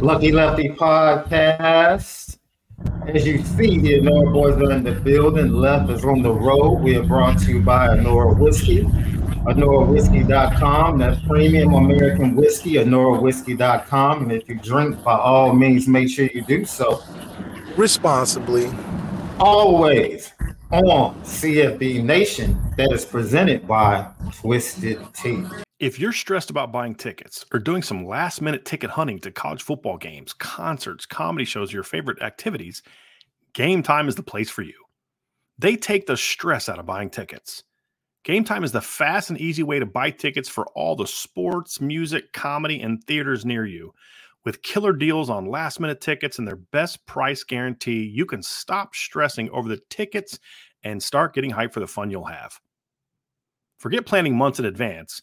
Lucky 0.00 0.32
Lefty 0.32 0.70
podcast. 0.70 2.38
As 3.06 3.26
you 3.26 3.44
see, 3.44 3.78
the 3.78 4.00
Anora 4.00 4.32
boys 4.32 4.54
are 4.54 4.72
in 4.72 4.82
the 4.82 4.92
building. 4.92 5.52
Left 5.52 5.90
is 5.90 6.06
on 6.06 6.22
the 6.22 6.32
road. 6.32 6.80
We 6.80 6.96
are 6.96 7.02
brought 7.02 7.38
to 7.40 7.52
you 7.52 7.60
by 7.60 7.88
Anora 7.88 8.38
Whiskey. 8.38 8.84
AnoraWhiskey.com. 8.84 10.98
That's 10.98 11.20
premium 11.26 11.74
American 11.74 12.34
whiskey. 12.34 12.74
AnoraWhiskey.com. 12.74 14.22
And 14.22 14.32
if 14.32 14.48
you 14.48 14.54
drink, 14.54 15.04
by 15.04 15.18
all 15.18 15.52
means, 15.52 15.86
make 15.86 16.08
sure 16.08 16.30
you 16.32 16.42
do 16.42 16.64
so 16.64 17.02
responsibly. 17.76 18.72
Always 19.38 20.32
on 20.70 21.20
CFB 21.24 22.02
Nation 22.02 22.58
that 22.78 22.90
is 22.90 23.04
presented 23.04 23.68
by 23.68 24.06
Twisted 24.32 24.98
Tea. 25.12 25.44
If 25.80 25.98
you're 25.98 26.12
stressed 26.12 26.50
about 26.50 26.72
buying 26.72 26.94
tickets 26.94 27.46
or 27.54 27.58
doing 27.58 27.82
some 27.82 28.06
last 28.06 28.42
minute 28.42 28.66
ticket 28.66 28.90
hunting 28.90 29.18
to 29.20 29.30
college 29.30 29.62
football 29.62 29.96
games, 29.96 30.34
concerts, 30.34 31.06
comedy 31.06 31.46
shows, 31.46 31.72
your 31.72 31.84
favorite 31.84 32.20
activities, 32.20 32.82
Game 33.54 33.82
Time 33.82 34.06
is 34.06 34.14
the 34.14 34.22
place 34.22 34.50
for 34.50 34.60
you. 34.60 34.74
They 35.58 35.76
take 35.76 36.06
the 36.06 36.18
stress 36.18 36.68
out 36.68 36.78
of 36.78 36.84
buying 36.84 37.08
tickets. 37.08 37.64
Game 38.24 38.44
Time 38.44 38.62
is 38.62 38.72
the 38.72 38.82
fast 38.82 39.30
and 39.30 39.40
easy 39.40 39.62
way 39.62 39.78
to 39.78 39.86
buy 39.86 40.10
tickets 40.10 40.50
for 40.50 40.66
all 40.74 40.96
the 40.96 41.06
sports, 41.06 41.80
music, 41.80 42.34
comedy, 42.34 42.82
and 42.82 43.02
theaters 43.04 43.46
near 43.46 43.64
you. 43.64 43.94
With 44.44 44.60
killer 44.60 44.92
deals 44.92 45.30
on 45.30 45.46
last 45.46 45.80
minute 45.80 46.02
tickets 46.02 46.38
and 46.38 46.46
their 46.46 46.56
best 46.56 47.06
price 47.06 47.42
guarantee, 47.42 48.02
you 48.02 48.26
can 48.26 48.42
stop 48.42 48.94
stressing 48.94 49.48
over 49.48 49.70
the 49.70 49.80
tickets 49.88 50.38
and 50.82 51.02
start 51.02 51.32
getting 51.34 51.52
hyped 51.52 51.72
for 51.72 51.80
the 51.80 51.86
fun 51.86 52.10
you'll 52.10 52.24
have. 52.26 52.60
Forget 53.78 54.04
planning 54.04 54.36
months 54.36 54.58
in 54.58 54.66
advance. 54.66 55.22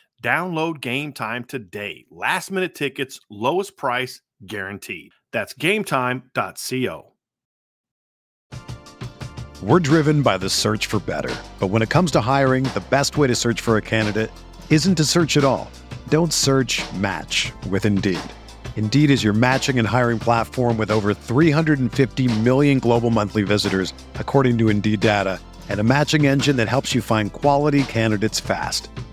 Download 0.21 0.79
game 0.79 1.13
time 1.13 1.43
today. 1.43 2.05
Last 2.11 2.51
minute 2.51 2.75
tickets, 2.75 3.19
lowest 3.29 3.75
price 3.75 4.21
guaranteed. 4.45 5.13
That's 5.33 5.53
gametime.co. 5.55 7.07
We're 9.63 9.79
driven 9.79 10.21
by 10.23 10.37
the 10.39 10.49
search 10.49 10.87
for 10.87 10.99
better. 10.99 11.35
But 11.59 11.67
when 11.67 11.83
it 11.83 11.89
comes 11.89 12.11
to 12.11 12.21
hiring, 12.21 12.63
the 12.65 12.83
best 12.89 13.15
way 13.17 13.27
to 13.27 13.35
search 13.35 13.61
for 13.61 13.77
a 13.77 13.81
candidate 13.81 14.31
isn't 14.71 14.95
to 14.95 15.05
search 15.05 15.37
at 15.37 15.43
all. 15.43 15.69
Don't 16.09 16.33
search 16.33 16.81
match 16.93 17.51
with 17.69 17.85
Indeed. 17.85 18.19
Indeed 18.75 19.11
is 19.11 19.23
your 19.23 19.33
matching 19.33 19.77
and 19.77 19.87
hiring 19.87 20.17
platform 20.17 20.77
with 20.77 20.89
over 20.89 21.13
350 21.13 22.39
million 22.39 22.79
global 22.79 23.11
monthly 23.11 23.43
visitors, 23.43 23.93
according 24.15 24.57
to 24.57 24.69
Indeed 24.69 24.99
data, 24.99 25.39
and 25.69 25.79
a 25.79 25.83
matching 25.83 26.25
engine 26.25 26.55
that 26.55 26.67
helps 26.67 26.95
you 26.95 27.01
find 27.01 27.31
quality 27.31 27.83
candidates 27.83 28.39
fast. 28.39 28.89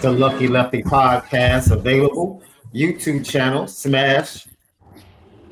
The 0.00 0.12
Lucky 0.12 0.46
Lefty 0.46 0.82
podcast 0.82 1.70
available. 1.70 2.42
YouTube 2.74 3.24
channel, 3.24 3.66
smash 3.66 4.46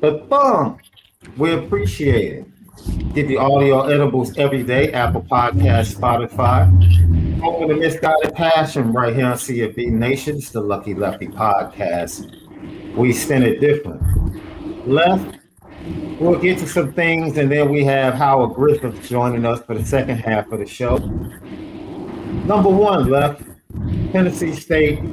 the 0.01 0.25
thumb. 0.29 0.77
We 1.37 1.53
appreciate 1.53 2.33
it. 2.33 3.13
Give 3.13 3.31
you 3.31 3.39
audio 3.39 3.81
edibles 3.83 4.37
every 4.37 4.63
day, 4.63 4.91
Apple 4.93 5.23
Podcast, 5.23 5.95
Spotify. 5.95 6.69
Open 7.43 7.69
the 7.69 7.75
misguided 7.75 8.35
passion 8.35 8.93
right 8.93 9.15
here 9.15 9.25
on 9.25 9.33
CFB 9.33 9.91
Nation. 9.91 10.37
It's 10.37 10.51
the 10.51 10.61
Lucky 10.61 10.93
Lefty 10.93 11.27
podcast. 11.27 12.31
We 12.95 13.13
spin 13.13 13.43
it 13.43 13.59
different. 13.59 14.87
Left, 14.87 15.39
We'll 16.19 16.39
get 16.39 16.57
to 16.59 16.67
some 16.67 16.93
things, 16.93 17.37
and 17.37 17.51
then 17.51 17.69
we 17.69 17.83
have 17.83 18.13
Howard 18.13 18.55
Griffith 18.55 19.07
joining 19.07 19.45
us 19.45 19.61
for 19.61 19.75
the 19.75 19.85
second 19.85 20.17
half 20.17 20.51
of 20.51 20.59
the 20.59 20.65
show. 20.65 20.97
Number 22.47 22.69
one 22.69 23.09
left, 23.09 23.43
Tennessee 24.15 24.53
State, 24.53 25.03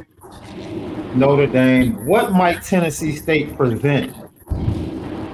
Notre 1.16 1.48
Dame. 1.48 2.06
What 2.06 2.30
might 2.30 2.62
Tennessee 2.62 3.16
State 3.16 3.56
present 3.56 4.14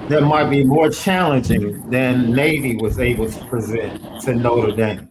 that 0.09 0.23
might 0.23 0.49
be 0.49 0.63
more 0.63 0.89
challenging 0.89 1.87
than 1.91 2.31
Navy 2.31 2.77
was 2.77 2.97
able 2.97 3.29
to 3.29 3.45
present 3.45 4.23
to 4.23 4.33
Notre 4.33 4.71
Dame? 4.71 5.07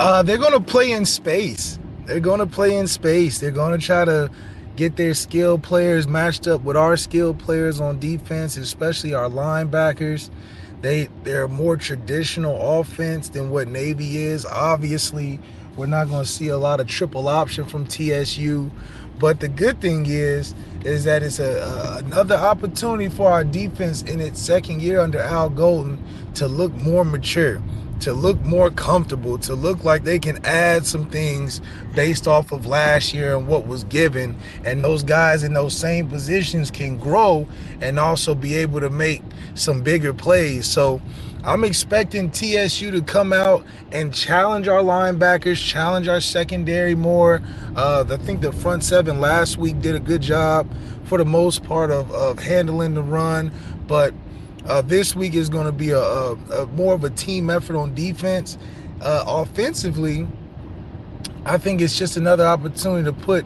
Uh, 0.00 0.24
they're 0.24 0.36
going 0.36 0.50
to 0.50 0.58
play 0.58 0.90
in 0.90 1.06
space. 1.06 1.78
They're 2.06 2.18
going 2.18 2.40
to 2.40 2.46
play 2.46 2.76
in 2.76 2.88
space. 2.88 3.38
They're 3.38 3.52
going 3.52 3.78
to 3.78 3.86
try 3.86 4.04
to 4.04 4.28
get 4.74 4.96
their 4.96 5.14
skilled 5.14 5.62
players 5.62 6.08
matched 6.08 6.48
up 6.48 6.62
with 6.62 6.76
our 6.76 6.96
skilled 6.96 7.38
players 7.38 7.80
on 7.80 8.00
defense, 8.00 8.56
especially 8.56 9.14
our 9.14 9.30
linebackers. 9.30 10.28
They 10.80 11.08
they're 11.22 11.46
more 11.46 11.76
traditional 11.76 12.80
offense 12.80 13.28
than 13.28 13.50
what 13.50 13.68
Navy 13.68 14.24
is. 14.24 14.44
Obviously, 14.44 15.38
we're 15.76 15.86
not 15.86 16.08
going 16.08 16.24
to 16.24 16.30
see 16.30 16.48
a 16.48 16.58
lot 16.58 16.80
of 16.80 16.86
triple 16.86 17.28
option 17.28 17.66
from 17.66 17.86
TSU, 17.86 18.70
but 19.18 19.40
the 19.40 19.48
good 19.48 19.80
thing 19.80 20.06
is 20.06 20.54
is 20.84 21.04
that 21.04 21.22
it's 21.22 21.38
a, 21.40 21.58
a, 21.62 21.98
another 21.98 22.36
opportunity 22.36 23.08
for 23.08 23.30
our 23.30 23.42
defense 23.42 24.02
in 24.02 24.20
its 24.20 24.40
second 24.40 24.80
year 24.80 25.00
under 25.00 25.18
Al 25.18 25.50
Golden 25.50 26.02
to 26.34 26.46
look 26.46 26.72
more 26.74 27.04
mature 27.04 27.60
to 28.00 28.12
look 28.12 28.40
more 28.42 28.70
comfortable, 28.70 29.38
to 29.38 29.54
look 29.54 29.84
like 29.84 30.04
they 30.04 30.18
can 30.18 30.44
add 30.44 30.86
some 30.86 31.08
things 31.10 31.60
based 31.94 32.28
off 32.28 32.52
of 32.52 32.66
last 32.66 33.14
year 33.14 33.36
and 33.36 33.48
what 33.48 33.66
was 33.66 33.84
given. 33.84 34.36
And 34.64 34.84
those 34.84 35.02
guys 35.02 35.42
in 35.42 35.54
those 35.54 35.76
same 35.76 36.08
positions 36.08 36.70
can 36.70 36.98
grow 36.98 37.48
and 37.80 37.98
also 37.98 38.34
be 38.34 38.56
able 38.56 38.80
to 38.80 38.90
make 38.90 39.22
some 39.54 39.82
bigger 39.82 40.14
plays. 40.14 40.66
So 40.66 41.00
I'm 41.44 41.64
expecting 41.64 42.30
TSU 42.30 42.90
to 42.92 43.02
come 43.02 43.32
out 43.32 43.64
and 43.92 44.14
challenge 44.14 44.68
our 44.68 44.82
linebackers, 44.82 45.64
challenge 45.64 46.08
our 46.08 46.20
secondary 46.20 46.94
more. 46.94 47.42
Uh, 47.76 48.04
I 48.10 48.16
think 48.18 48.40
the 48.42 48.52
front 48.52 48.84
seven 48.84 49.20
last 49.20 49.56
week 49.58 49.80
did 49.80 49.94
a 49.94 50.00
good 50.00 50.22
job 50.22 50.68
for 51.04 51.18
the 51.18 51.24
most 51.24 51.64
part 51.64 51.90
of, 51.90 52.10
of 52.12 52.38
handling 52.40 52.94
the 52.94 53.02
run. 53.02 53.52
But 53.86 54.14
uh, 54.68 54.82
this 54.82 55.14
week 55.14 55.34
is 55.34 55.48
going 55.48 55.66
to 55.66 55.72
be 55.72 55.90
a, 55.90 56.00
a, 56.00 56.32
a, 56.32 56.66
more 56.68 56.94
of 56.94 57.04
a 57.04 57.10
team 57.10 57.50
effort 57.50 57.76
on 57.76 57.94
defense. 57.94 58.58
Uh, 59.00 59.24
offensively, 59.26 60.26
I 61.44 61.58
think 61.58 61.80
it's 61.80 61.96
just 61.96 62.16
another 62.16 62.44
opportunity 62.44 63.04
to 63.04 63.12
put 63.12 63.44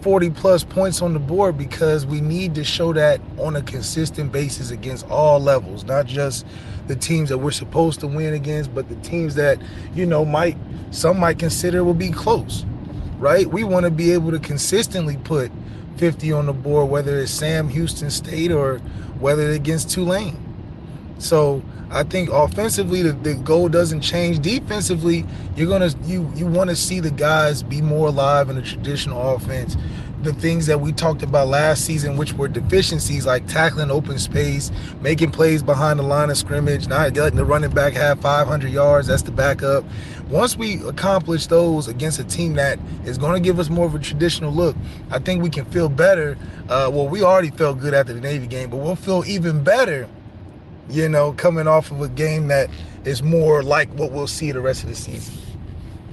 40 0.00 0.30
plus 0.30 0.64
points 0.64 1.00
on 1.02 1.12
the 1.12 1.20
board 1.20 1.56
because 1.56 2.06
we 2.06 2.20
need 2.20 2.54
to 2.56 2.64
show 2.64 2.92
that 2.92 3.20
on 3.38 3.54
a 3.54 3.62
consistent 3.62 4.32
basis 4.32 4.70
against 4.70 5.06
all 5.08 5.38
levels, 5.38 5.84
not 5.84 6.06
just 6.06 6.46
the 6.88 6.96
teams 6.96 7.28
that 7.28 7.38
we're 7.38 7.52
supposed 7.52 8.00
to 8.00 8.06
win 8.08 8.34
against, 8.34 8.74
but 8.74 8.88
the 8.88 8.96
teams 8.96 9.34
that, 9.36 9.58
you 9.94 10.06
know, 10.06 10.24
might 10.24 10.56
some 10.90 11.20
might 11.20 11.38
consider 11.38 11.84
will 11.84 11.94
be 11.94 12.10
close, 12.10 12.64
right? 13.18 13.46
We 13.46 13.64
want 13.64 13.84
to 13.84 13.90
be 13.90 14.12
able 14.12 14.30
to 14.32 14.38
consistently 14.38 15.16
put 15.18 15.52
50 15.96 16.32
on 16.32 16.46
the 16.46 16.52
board, 16.52 16.90
whether 16.90 17.18
it's 17.18 17.30
Sam 17.30 17.68
Houston 17.68 18.10
State 18.10 18.50
or 18.50 18.78
whether 19.20 19.48
it's 19.48 19.56
against 19.56 19.90
Tulane. 19.90 20.51
So 21.22 21.62
I 21.88 22.02
think 22.02 22.30
offensively 22.30 23.02
the, 23.02 23.12
the 23.12 23.34
goal 23.34 23.68
doesn't 23.68 24.00
change. 24.00 24.40
Defensively, 24.40 25.24
you're 25.56 25.68
gonna 25.68 25.90
you 26.04 26.30
you 26.34 26.46
want 26.46 26.70
to 26.70 26.76
see 26.76 26.98
the 26.98 27.12
guys 27.12 27.62
be 27.62 27.80
more 27.80 28.08
alive 28.08 28.50
in 28.50 28.56
the 28.56 28.62
traditional 28.62 29.36
offense. 29.36 29.76
The 30.22 30.32
things 30.32 30.66
that 30.66 30.80
we 30.80 30.92
talked 30.92 31.22
about 31.22 31.48
last 31.48 31.84
season, 31.84 32.16
which 32.16 32.32
were 32.32 32.48
deficiencies 32.48 33.26
like 33.26 33.46
tackling 33.46 33.90
open 33.90 34.18
space, 34.18 34.70
making 35.00 35.30
plays 35.32 35.62
behind 35.62 35.98
the 35.98 36.04
line 36.04 36.30
of 36.30 36.36
scrimmage, 36.36 36.88
not 36.88 37.16
letting 37.16 37.36
the 37.36 37.44
running 37.44 37.70
back 37.70 37.92
have 37.94 38.20
500 38.20 38.70
yards. 38.70 39.08
That's 39.08 39.22
the 39.22 39.32
backup. 39.32 39.84
Once 40.28 40.56
we 40.56 40.82
accomplish 40.86 41.46
those 41.46 41.88
against 41.88 42.20
a 42.20 42.24
team 42.24 42.54
that 42.54 42.78
is 43.04 43.18
going 43.18 43.34
to 43.34 43.40
give 43.40 43.58
us 43.58 43.68
more 43.68 43.86
of 43.86 43.94
a 43.94 43.98
traditional 43.98 44.52
look, 44.52 44.76
I 45.10 45.18
think 45.18 45.42
we 45.42 45.50
can 45.50 45.64
feel 45.66 45.88
better. 45.88 46.38
Uh, 46.68 46.88
well, 46.92 47.08
we 47.08 47.22
already 47.22 47.50
felt 47.50 47.80
good 47.80 47.92
after 47.92 48.12
the 48.12 48.20
Navy 48.20 48.46
game, 48.46 48.70
but 48.70 48.76
we'll 48.76 48.96
feel 48.96 49.24
even 49.26 49.62
better 49.64 50.08
you 50.88 51.08
know, 51.08 51.32
coming 51.32 51.66
off 51.66 51.90
of 51.90 52.00
a 52.00 52.08
game 52.08 52.48
that 52.48 52.70
is 53.04 53.22
more 53.22 53.62
like 53.62 53.88
what 53.94 54.12
we'll 54.12 54.26
see 54.26 54.52
the 54.52 54.60
rest 54.60 54.82
of 54.82 54.88
the 54.88 54.94
season. 54.94 55.34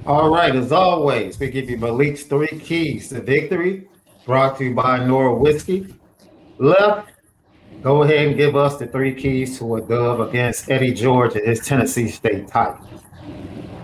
All 0.06 0.30
right, 0.30 0.54
as 0.56 0.72
always, 0.72 1.38
we 1.38 1.50
give 1.50 1.68
you 1.68 1.76
Malik's 1.76 2.24
three 2.24 2.48
keys 2.48 3.10
to 3.10 3.20
victory, 3.20 3.88
brought 4.24 4.58
to 4.58 4.64
you 4.64 4.74
by 4.74 5.04
Nora 5.04 5.34
Whiskey. 5.34 5.94
Left, 6.58 7.12
go 7.82 8.02
ahead 8.02 8.28
and 8.28 8.36
give 8.36 8.56
us 8.56 8.78
the 8.78 8.86
three 8.86 9.14
keys 9.14 9.58
to 9.58 9.76
a 9.76 9.80
dub 9.80 10.20
against 10.20 10.70
Eddie 10.70 10.94
George 10.94 11.36
and 11.36 11.46
his 11.46 11.60
Tennessee 11.60 12.08
State 12.08 12.48
Titans. 12.48 12.86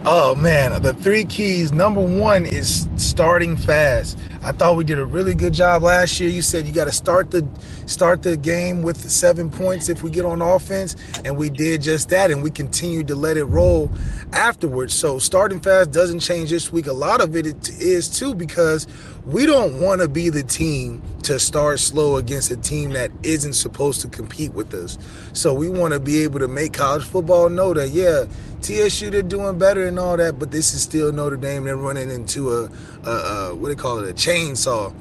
Oh 0.08 0.36
man, 0.36 0.80
the 0.82 0.94
three 0.94 1.24
keys. 1.24 1.72
Number 1.72 2.00
one 2.00 2.46
is 2.46 2.88
starting 2.96 3.56
fast. 3.56 4.16
I 4.46 4.52
thought 4.52 4.76
we 4.76 4.84
did 4.84 5.00
a 5.00 5.04
really 5.04 5.34
good 5.34 5.52
job 5.52 5.82
last 5.82 6.20
year. 6.20 6.30
You 6.30 6.40
said 6.40 6.68
you 6.68 6.72
got 6.72 6.84
to 6.84 6.92
start 6.92 7.32
the 7.32 7.44
start 7.86 8.22
the 8.22 8.36
game 8.36 8.84
with 8.84 9.10
seven 9.10 9.50
points 9.50 9.88
if 9.88 10.04
we 10.04 10.10
get 10.10 10.24
on 10.24 10.40
offense, 10.40 10.94
and 11.24 11.36
we 11.36 11.50
did 11.50 11.82
just 11.82 12.10
that, 12.10 12.30
and 12.30 12.44
we 12.44 12.52
continued 12.52 13.08
to 13.08 13.16
let 13.16 13.36
it 13.36 13.46
roll 13.46 13.90
afterwards. 14.32 14.94
So 14.94 15.18
starting 15.18 15.58
fast 15.58 15.90
doesn't 15.90 16.20
change 16.20 16.50
this 16.50 16.70
week. 16.70 16.86
A 16.86 16.92
lot 16.92 17.20
of 17.20 17.34
it 17.34 17.68
is 17.80 18.08
too 18.08 18.36
because 18.36 18.86
we 19.26 19.44
don't 19.44 19.80
want 19.80 20.00
to 20.00 20.08
be 20.08 20.30
the 20.30 20.44
team 20.44 21.02
to 21.24 21.40
start 21.40 21.80
slow 21.80 22.16
against 22.16 22.52
a 22.52 22.56
team 22.56 22.90
that 22.90 23.10
isn't 23.24 23.54
supposed 23.54 24.00
to 24.02 24.08
compete 24.08 24.54
with 24.54 24.72
us. 24.72 24.96
So 25.32 25.52
we 25.52 25.68
want 25.68 25.94
to 25.94 26.00
be 26.00 26.22
able 26.22 26.38
to 26.38 26.46
make 26.46 26.72
college 26.72 27.02
football 27.02 27.48
know 27.48 27.74
that 27.74 27.88
yeah, 27.88 28.26
TSU 28.62 29.10
they're 29.10 29.22
doing 29.22 29.58
better 29.58 29.88
and 29.88 29.98
all 29.98 30.16
that, 30.16 30.38
but 30.38 30.52
this 30.52 30.72
is 30.74 30.82
still 30.82 31.10
Notre 31.10 31.36
Dame. 31.36 31.64
They're 31.64 31.76
running 31.76 32.08
into 32.08 32.52
a, 32.52 32.70
a, 33.04 33.10
a 33.10 33.54
what 33.56 33.68
do 33.68 33.74
they 33.74 33.82
call 33.82 33.98
it, 33.98 34.08
a 34.08 34.14
chainsaw, 34.14 34.94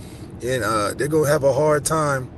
and 0.44 0.64
uh, 0.64 0.96
they're 0.96 1.08
gonna 1.08 1.30
have 1.30 1.44
a 1.44 1.54
hard 1.54 1.86
time 1.86 2.32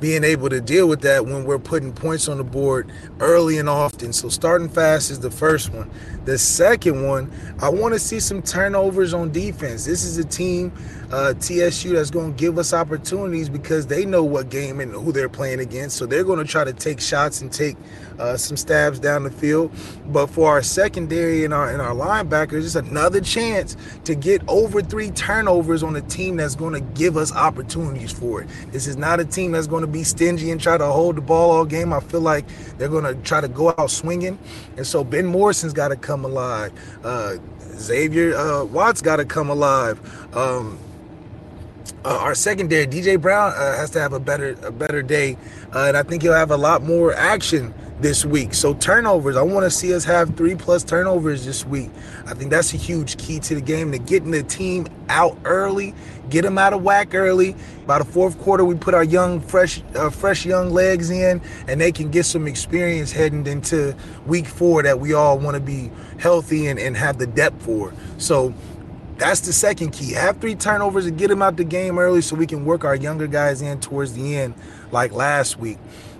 being 0.00 0.24
able 0.24 0.50
to 0.50 0.60
deal 0.60 0.88
with 0.88 1.00
that 1.02 1.24
when 1.24 1.44
we're 1.44 1.60
putting 1.60 1.92
points 1.92 2.28
on 2.28 2.36
the 2.36 2.44
board 2.44 2.90
early 3.20 3.56
and 3.56 3.68
often. 3.68 4.12
So 4.12 4.28
starting 4.28 4.68
fast 4.68 5.12
is 5.12 5.20
the 5.20 5.30
first 5.30 5.72
one. 5.72 5.88
The 6.24 6.38
second 6.38 7.04
one, 7.04 7.32
I 7.60 7.68
want 7.68 7.94
to 7.94 8.00
see 8.00 8.20
some 8.20 8.42
turnovers 8.42 9.12
on 9.12 9.32
defense. 9.32 9.84
This 9.84 10.04
is 10.04 10.18
a 10.18 10.24
team, 10.24 10.72
uh, 11.10 11.34
TSU, 11.34 11.94
that's 11.94 12.12
going 12.12 12.32
to 12.32 12.38
give 12.38 12.58
us 12.58 12.72
opportunities 12.72 13.48
because 13.48 13.88
they 13.88 14.04
know 14.04 14.22
what 14.22 14.48
game 14.48 14.78
and 14.78 14.92
who 14.92 15.10
they're 15.10 15.28
playing 15.28 15.58
against. 15.58 15.96
So 15.96 16.06
they're 16.06 16.22
going 16.22 16.38
to 16.38 16.44
try 16.44 16.62
to 16.62 16.72
take 16.72 17.00
shots 17.00 17.40
and 17.40 17.52
take 17.52 17.76
uh, 18.20 18.36
some 18.36 18.56
stabs 18.56 19.00
down 19.00 19.24
the 19.24 19.30
field. 19.30 19.72
But 20.06 20.28
for 20.28 20.48
our 20.48 20.62
secondary 20.62 21.44
and 21.44 21.52
our 21.52 21.70
and 21.70 21.82
our 21.82 21.94
linebackers, 21.94 22.64
it's 22.64 22.76
another 22.76 23.20
chance 23.20 23.76
to 24.04 24.14
get 24.14 24.42
over 24.48 24.80
three 24.80 25.10
turnovers 25.10 25.82
on 25.82 25.96
a 25.96 26.02
team 26.02 26.36
that's 26.36 26.54
going 26.54 26.74
to 26.74 26.80
give 26.80 27.16
us 27.16 27.34
opportunities 27.34 28.12
for 28.12 28.42
it. 28.42 28.48
This 28.70 28.86
is 28.86 28.96
not 28.96 29.18
a 29.18 29.24
team 29.24 29.52
that's 29.52 29.66
going 29.66 29.82
to 29.82 29.88
be 29.88 30.04
stingy 30.04 30.52
and 30.52 30.60
try 30.60 30.78
to 30.78 30.86
hold 30.86 31.16
the 31.16 31.20
ball 31.20 31.50
all 31.50 31.64
game. 31.64 31.92
I 31.92 32.00
feel 32.00 32.20
like 32.20 32.46
they're 32.78 32.88
going 32.88 33.04
to 33.04 33.20
try 33.22 33.40
to 33.40 33.48
go 33.48 33.74
out 33.76 33.90
swinging, 33.90 34.38
and 34.76 34.86
so 34.86 35.02
Ben 35.02 35.26
Morrison's 35.26 35.72
got 35.72 35.88
to 35.88 35.96
come 35.96 36.11
alive. 36.24 36.72
Uh, 37.02 37.36
Xavier 37.74 38.36
uh, 38.36 38.64
Watts 38.64 39.02
got 39.02 39.16
to 39.16 39.24
come 39.24 39.50
alive. 39.50 39.98
Um, 40.36 40.78
uh, 42.04 42.18
our 42.20 42.34
secondary, 42.34 42.86
DJ 42.86 43.20
Brown, 43.20 43.52
uh, 43.52 43.76
has 43.76 43.90
to 43.90 44.00
have 44.00 44.12
a 44.12 44.20
better 44.20 44.56
a 44.62 44.70
better 44.72 45.02
day, 45.02 45.36
uh, 45.74 45.86
and 45.88 45.96
I 45.96 46.02
think 46.02 46.22
he'll 46.22 46.32
have 46.32 46.50
a 46.50 46.56
lot 46.56 46.82
more 46.82 47.14
action 47.14 47.72
this 48.02 48.24
week. 48.24 48.52
So 48.52 48.74
turnovers, 48.74 49.36
I 49.36 49.42
want 49.42 49.64
to 49.64 49.70
see 49.70 49.94
us 49.94 50.04
have 50.04 50.36
three 50.36 50.56
plus 50.56 50.82
turnovers 50.82 51.46
this 51.46 51.64
week. 51.64 51.90
I 52.26 52.34
think 52.34 52.50
that's 52.50 52.74
a 52.74 52.76
huge 52.76 53.16
key 53.16 53.38
to 53.40 53.54
the 53.54 53.60
game 53.60 53.92
to 53.92 53.98
getting 53.98 54.32
the 54.32 54.42
team 54.42 54.88
out 55.08 55.38
early, 55.44 55.94
get 56.28 56.42
them 56.42 56.58
out 56.58 56.72
of 56.72 56.82
whack 56.82 57.14
early. 57.14 57.54
By 57.86 57.98
the 57.98 58.04
fourth 58.04 58.38
quarter, 58.40 58.64
we 58.64 58.74
put 58.74 58.92
our 58.92 59.04
young, 59.04 59.40
fresh, 59.40 59.82
uh, 59.94 60.10
fresh 60.10 60.44
young 60.44 60.70
legs 60.70 61.10
in, 61.10 61.40
and 61.68 61.80
they 61.80 61.92
can 61.92 62.10
get 62.10 62.26
some 62.26 62.46
experience 62.46 63.12
heading 63.12 63.46
into 63.46 63.96
week 64.26 64.46
four 64.46 64.82
that 64.82 64.98
we 64.98 65.14
all 65.14 65.38
want 65.38 65.54
to 65.54 65.60
be 65.60 65.90
healthy 66.18 66.66
and, 66.66 66.78
and 66.78 66.96
have 66.96 67.18
the 67.18 67.26
depth 67.26 67.62
for. 67.62 67.94
So 68.18 68.52
that's 69.16 69.40
the 69.40 69.52
second 69.52 69.92
key. 69.92 70.12
Have 70.12 70.38
three 70.38 70.56
turnovers 70.56 71.06
and 71.06 71.16
get 71.16 71.28
them 71.28 71.42
out 71.42 71.56
the 71.56 71.64
game 71.64 71.98
early 71.98 72.22
so 72.22 72.34
we 72.34 72.46
can 72.46 72.64
work 72.64 72.84
our 72.84 72.96
younger 72.96 73.28
guys 73.28 73.62
in 73.62 73.78
towards 73.78 74.14
the 74.14 74.36
end, 74.36 74.54
like 74.90 75.12
last 75.12 75.58
week. 75.58 75.78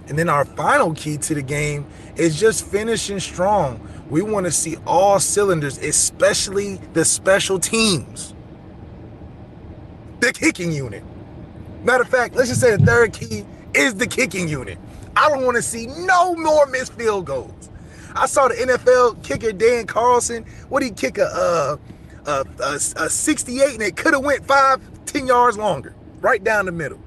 And 0.09 0.18
then 0.18 0.28
our 0.28 0.44
final 0.44 0.94
key 0.94 1.16
to 1.18 1.35
the 1.35 1.42
game 1.42 1.87
is 2.16 2.38
just 2.38 2.66
finishing 2.66 3.21
strong. 3.21 3.80
We 4.11 4.23
want 4.23 4.47
to 4.47 4.52
see 4.52 4.76
all 4.87 5.21
cylinders, 5.21 5.78
especially 5.78 6.76
the 6.92 7.04
special 7.04 7.59
teams, 7.59 8.35
the 10.21 10.32
kicking 10.32 10.73
unit. 10.73 11.04
Matter 11.82 12.02
of 12.02 12.09
fact, 12.09 12.35
let's 12.35 12.49
just 12.49 12.61
say 12.61 12.76
the 12.76 12.85
third 12.85 13.12
key 13.12 13.44
is 13.75 13.94
the 13.94 14.06
kicking 14.06 14.49
unit. 14.49 14.78
I 15.16 15.28
don't 15.28 15.44
want 15.44 15.56
to 15.56 15.62
see 15.62 15.87
no 15.87 16.35
more 16.35 16.66
missed 16.66 16.94
field 16.94 17.26
goals. 17.26 17.71
I 18.14 18.26
saw 18.26 18.49
the 18.49 18.54
NFL 18.54 19.23
kicker 19.25 19.52
Dan 19.52 19.87
Carlson. 19.87 20.44
What 20.68 20.82
he 20.82 20.90
kick 20.90 21.18
a 21.18 21.26
uh, 21.26 21.76
a, 22.26 22.44
a, 22.62 22.75
a 22.75 23.11
68 23.11 23.75
and 23.75 23.82
it 23.82 23.97
could 23.97 24.14
have 24.14 24.25
went 24.25 24.47
five, 24.47 24.80
10 25.06 25.26
yards 25.26 25.59
longer, 25.59 25.94
right 26.21 26.42
down 26.42 26.66
the 26.66 26.73
middle. 26.73 27.00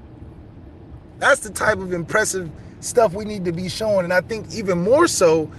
That's 1.18 1.40
the 1.40 1.50
type 1.50 1.78
of 1.78 1.92
impressive 1.92 2.50
stuff 2.80 3.12
we 3.12 3.24
need 3.24 3.44
to 3.44 3.52
be 3.52 3.68
showing. 3.68 4.04
And 4.04 4.12
I 4.12 4.20
think 4.20 4.52
even 4.54 4.82
more 4.82 5.06
so, 5.08 5.50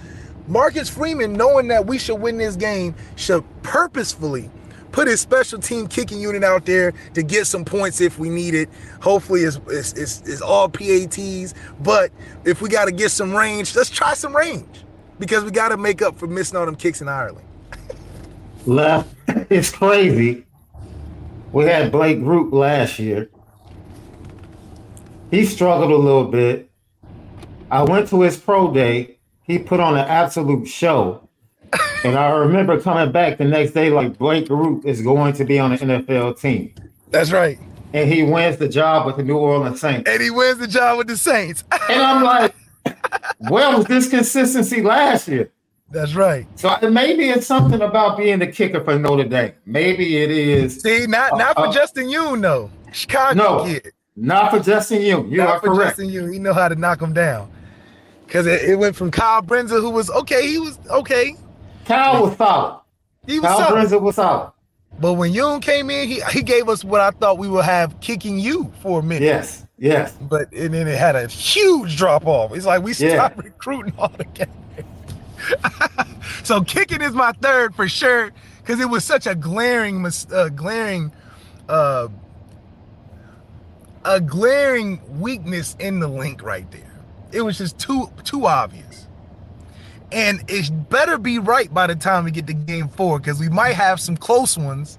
Marcus 0.48 0.90
Freeman, 0.90 1.34
knowing 1.34 1.68
that 1.68 1.86
we 1.86 1.98
should 1.98 2.16
win 2.16 2.38
this 2.38 2.56
game, 2.56 2.96
should 3.16 3.44
purposefully 3.64 4.50
put 4.92 5.08
his 5.08 5.22
special 5.22 5.60
team 5.60 5.88
kicking 5.88 6.20
unit 6.20 6.44
out 6.44 6.66
there 6.66 6.94
to 7.14 7.22
get 7.22 7.46
some 7.46 7.64
points 7.64 8.02
if 8.02 8.18
we 8.18 8.30
need 8.30 8.56
it. 8.56 8.70
Hopefully, 9.02 9.42
it's, 9.42 9.60
it's, 9.68 9.94
it's, 9.94 10.22
it's 10.22 10.42
all 10.42 10.70
PATs. 10.70 11.54
But 11.82 12.12
if 12.46 12.62
we 12.62 12.70
got 12.70 12.86
to 12.86 12.92
get 12.92 13.12
some 13.12 13.36
range, 13.36 13.76
let's 13.76 13.90
try 13.90 14.14
some 14.14 14.36
range 14.36 14.86
because 15.20 15.44
we 15.44 15.52
got 15.52 15.70
to 15.70 15.78
make 15.78 16.02
up 16.02 16.18
for 16.18 16.28
missing 16.28 16.58
all 16.58 16.66
them 16.66 16.76
kicks 16.76 17.02
in 17.02 17.08
Ireland. 17.08 17.46
Left, 18.66 19.14
it's 19.28 19.70
crazy. 19.70 20.46
We 21.52 21.66
had 21.66 21.92
Blake 21.92 22.20
Grupe 22.20 22.52
last 22.52 23.00
year. 23.00 23.30
He 25.32 25.46
struggled 25.46 25.92
a 25.92 25.96
little 25.96 26.26
bit. 26.26 26.67
I 27.70 27.84
went 27.84 28.08
to 28.10 28.22
his 28.22 28.38
pro 28.38 28.74
day. 28.74 29.18
He 29.44 29.60
put 29.60 29.80
on 29.80 29.96
an 29.96 30.06
absolute 30.06 30.68
show. 30.68 31.28
and 32.04 32.18
I 32.18 32.30
remember 32.30 32.80
coming 32.80 33.12
back 33.12 33.38
the 33.38 33.46
next 33.46 33.72
day 33.72 33.90
like 33.90 34.18
Blake 34.18 34.48
Grupe 34.48 34.86
is 34.86 35.02
going 35.02 35.34
to 35.34 35.46
be 35.46 35.60
on 35.60 35.74
an 35.74 35.80
NFL 35.80 36.40
team. 36.40 36.74
That's 37.10 37.32
right. 37.32 37.60
And 37.94 38.12
he 38.12 38.24
wins 38.24 38.58
the 38.58 38.70
job 38.70 39.06
with 39.06 39.18
the 39.18 39.24
New 39.24 39.38
Orleans 39.38 39.82
Saints. 39.82 40.10
And 40.10 40.22
he 40.22 40.30
wins 40.30 40.60
the 40.60 40.68
job 40.68 40.98
with 40.98 41.08
the 41.08 41.18
Saints. 41.18 41.64
and 41.90 42.02
I'm 42.02 42.24
like, 42.24 42.56
where 43.50 43.76
was 43.76 43.86
this 43.86 44.10
consistency 44.10 44.82
last 44.82 45.28
year? 45.28 45.52
That's 45.90 46.16
right. 46.16 46.46
So 46.56 46.78
maybe 46.90 47.30
it's 47.30 47.48
something 47.48 47.82
about 47.82 48.18
being 48.18 48.40
the 48.40 48.48
kicker 48.48 48.84
for 48.84 49.00
Notre 49.00 49.24
Dame. 49.24 49.54
Maybe 49.66 50.18
it 50.18 50.32
is. 50.32 50.82
See, 50.82 51.08
not 51.08 51.38
not 51.38 51.56
for 51.56 51.68
uh, 51.68 51.72
Justin 51.72 52.08
Yoon, 52.08 52.42
though. 52.42 52.70
Chicago 52.92 53.36
no, 53.36 53.64
kid. 53.64 53.94
Not 54.16 54.52
for 54.52 54.60
Justin 54.60 55.02
Yoon. 55.02 55.32
You 55.32 55.38
not 55.38 55.48
are 55.48 55.60
for 55.62 55.68
correct. 55.68 55.98
Justin 55.98 56.10
Yoon. 56.10 56.34
He 56.34 56.40
know 56.40 56.54
how 56.54 56.68
to 56.68 56.76
knock 56.76 57.02
him 57.02 57.14
down. 57.14 57.50
Because 58.28 58.46
it, 58.46 58.70
it, 58.70 58.76
went 58.76 58.96
from 58.96 59.10
Kyle 59.10 59.42
Brindza, 59.42 59.80
who 59.80 59.90
was 59.90 60.10
okay. 60.10 60.46
He 60.48 60.60
was 60.60 60.78
okay. 60.90 61.36
Kyle 61.86 62.24
was 62.24 62.38
solid. 62.38 62.82
He 63.26 63.40
was 63.40 63.48
Kyle 63.48 63.58
solid. 63.60 63.88
Brindza 63.88 64.02
was 64.02 64.16
solid. 64.16 64.52
But 65.00 65.14
when 65.14 65.32
Yoon 65.32 65.62
came 65.62 65.90
in, 65.90 66.10
he, 66.10 66.22
he 66.32 66.42
gave 66.42 66.68
us 66.68 66.84
what 66.84 67.00
I 67.00 67.12
thought 67.12 67.38
we 67.38 67.48
would 67.48 67.64
have 67.64 68.00
kicking 68.02 68.38
you 68.38 68.72
for 68.82 69.00
a 69.00 69.04
minute. 69.04 69.24
Yes, 69.24 69.66
yes. 69.78 70.18
But 70.20 70.52
and 70.52 70.74
then 70.74 70.88
it 70.88 70.98
had 70.98 71.16
a 71.16 71.28
huge 71.28 71.96
drop 71.96 72.26
off. 72.26 72.54
It's 72.54 72.66
like 72.66 72.84
we 72.84 72.94
stopped 72.94 73.38
yeah. 73.38 73.44
recruiting 73.44 73.94
altogether. 73.98 74.52
so 76.44 76.62
kicking 76.62 77.02
is 77.02 77.14
my 77.14 77.32
third 77.34 77.76
for 77.76 77.88
sure 77.88 78.32
because 78.60 78.82
it 78.82 78.90
was 78.90 79.06
such 79.06 79.28
a 79.28 79.36
glaring, 79.36 80.06
uh, 80.34 80.50
glaring, 80.50 81.14
uh, 81.70 82.10
a 84.04 84.20
glaring 84.20 85.00
weakness 85.20 85.78
in 85.80 86.00
the 86.02 86.08
link 86.08 86.44
right 86.44 86.70
there. 86.72 86.87
It 87.32 87.42
was 87.42 87.58
just 87.58 87.78
too 87.78 88.12
too 88.24 88.46
obvious, 88.46 89.08
and 90.12 90.44
it 90.48 90.90
better 90.90 91.18
be 91.18 91.40
right 91.40 91.74
by 91.74 91.88
the 91.88 91.96
time 91.96 92.26
we 92.26 92.32
get 92.32 92.48
to 92.48 92.54
game 92.54 92.88
four 92.88 93.20
because 93.20 93.40
we 93.40 93.50
might 93.50 93.74
have 93.74 94.00
some 94.00 94.18
close 94.18 94.58
ones 94.58 94.98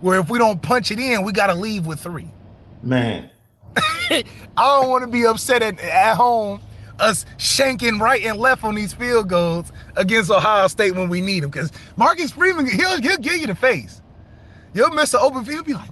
where 0.00 0.20
if 0.20 0.28
we 0.28 0.38
don't 0.38 0.60
punch 0.60 0.90
it 0.90 0.98
in, 0.98 1.22
we 1.24 1.32
got 1.32 1.46
to 1.46 1.54
leave 1.54 1.86
with 1.86 2.00
three. 2.00 2.30
Man, 2.82 3.30
I 3.76 4.24
don't 4.56 4.88
want 4.88 5.04
to 5.04 5.10
be 5.10 5.26
upset 5.26 5.62
at, 5.62 5.80
at 5.80 6.16
home 6.16 6.60
us 6.98 7.26
shanking 7.38 8.00
right 8.00 8.24
and 8.24 8.38
left 8.38 8.64
on 8.64 8.74
these 8.74 8.92
field 8.92 9.28
goals 9.28 9.72
against 9.96 10.30
Ohio 10.30 10.66
State 10.68 10.94
when 10.94 11.08
we 11.08 11.20
need 11.20 11.42
them. 11.42 11.50
Because 11.50 11.72
Marcus 11.96 12.30
Freeman, 12.30 12.66
he'll, 12.66 13.00
he'll 13.00 13.18
give 13.18 13.36
you 13.36 13.46
the 13.46 13.54
face. 13.54 14.00
You'll 14.74 14.90
miss 14.90 15.14
an 15.14 15.20
open 15.22 15.44
field, 15.44 15.66
be 15.66 15.74
like, 15.74 15.90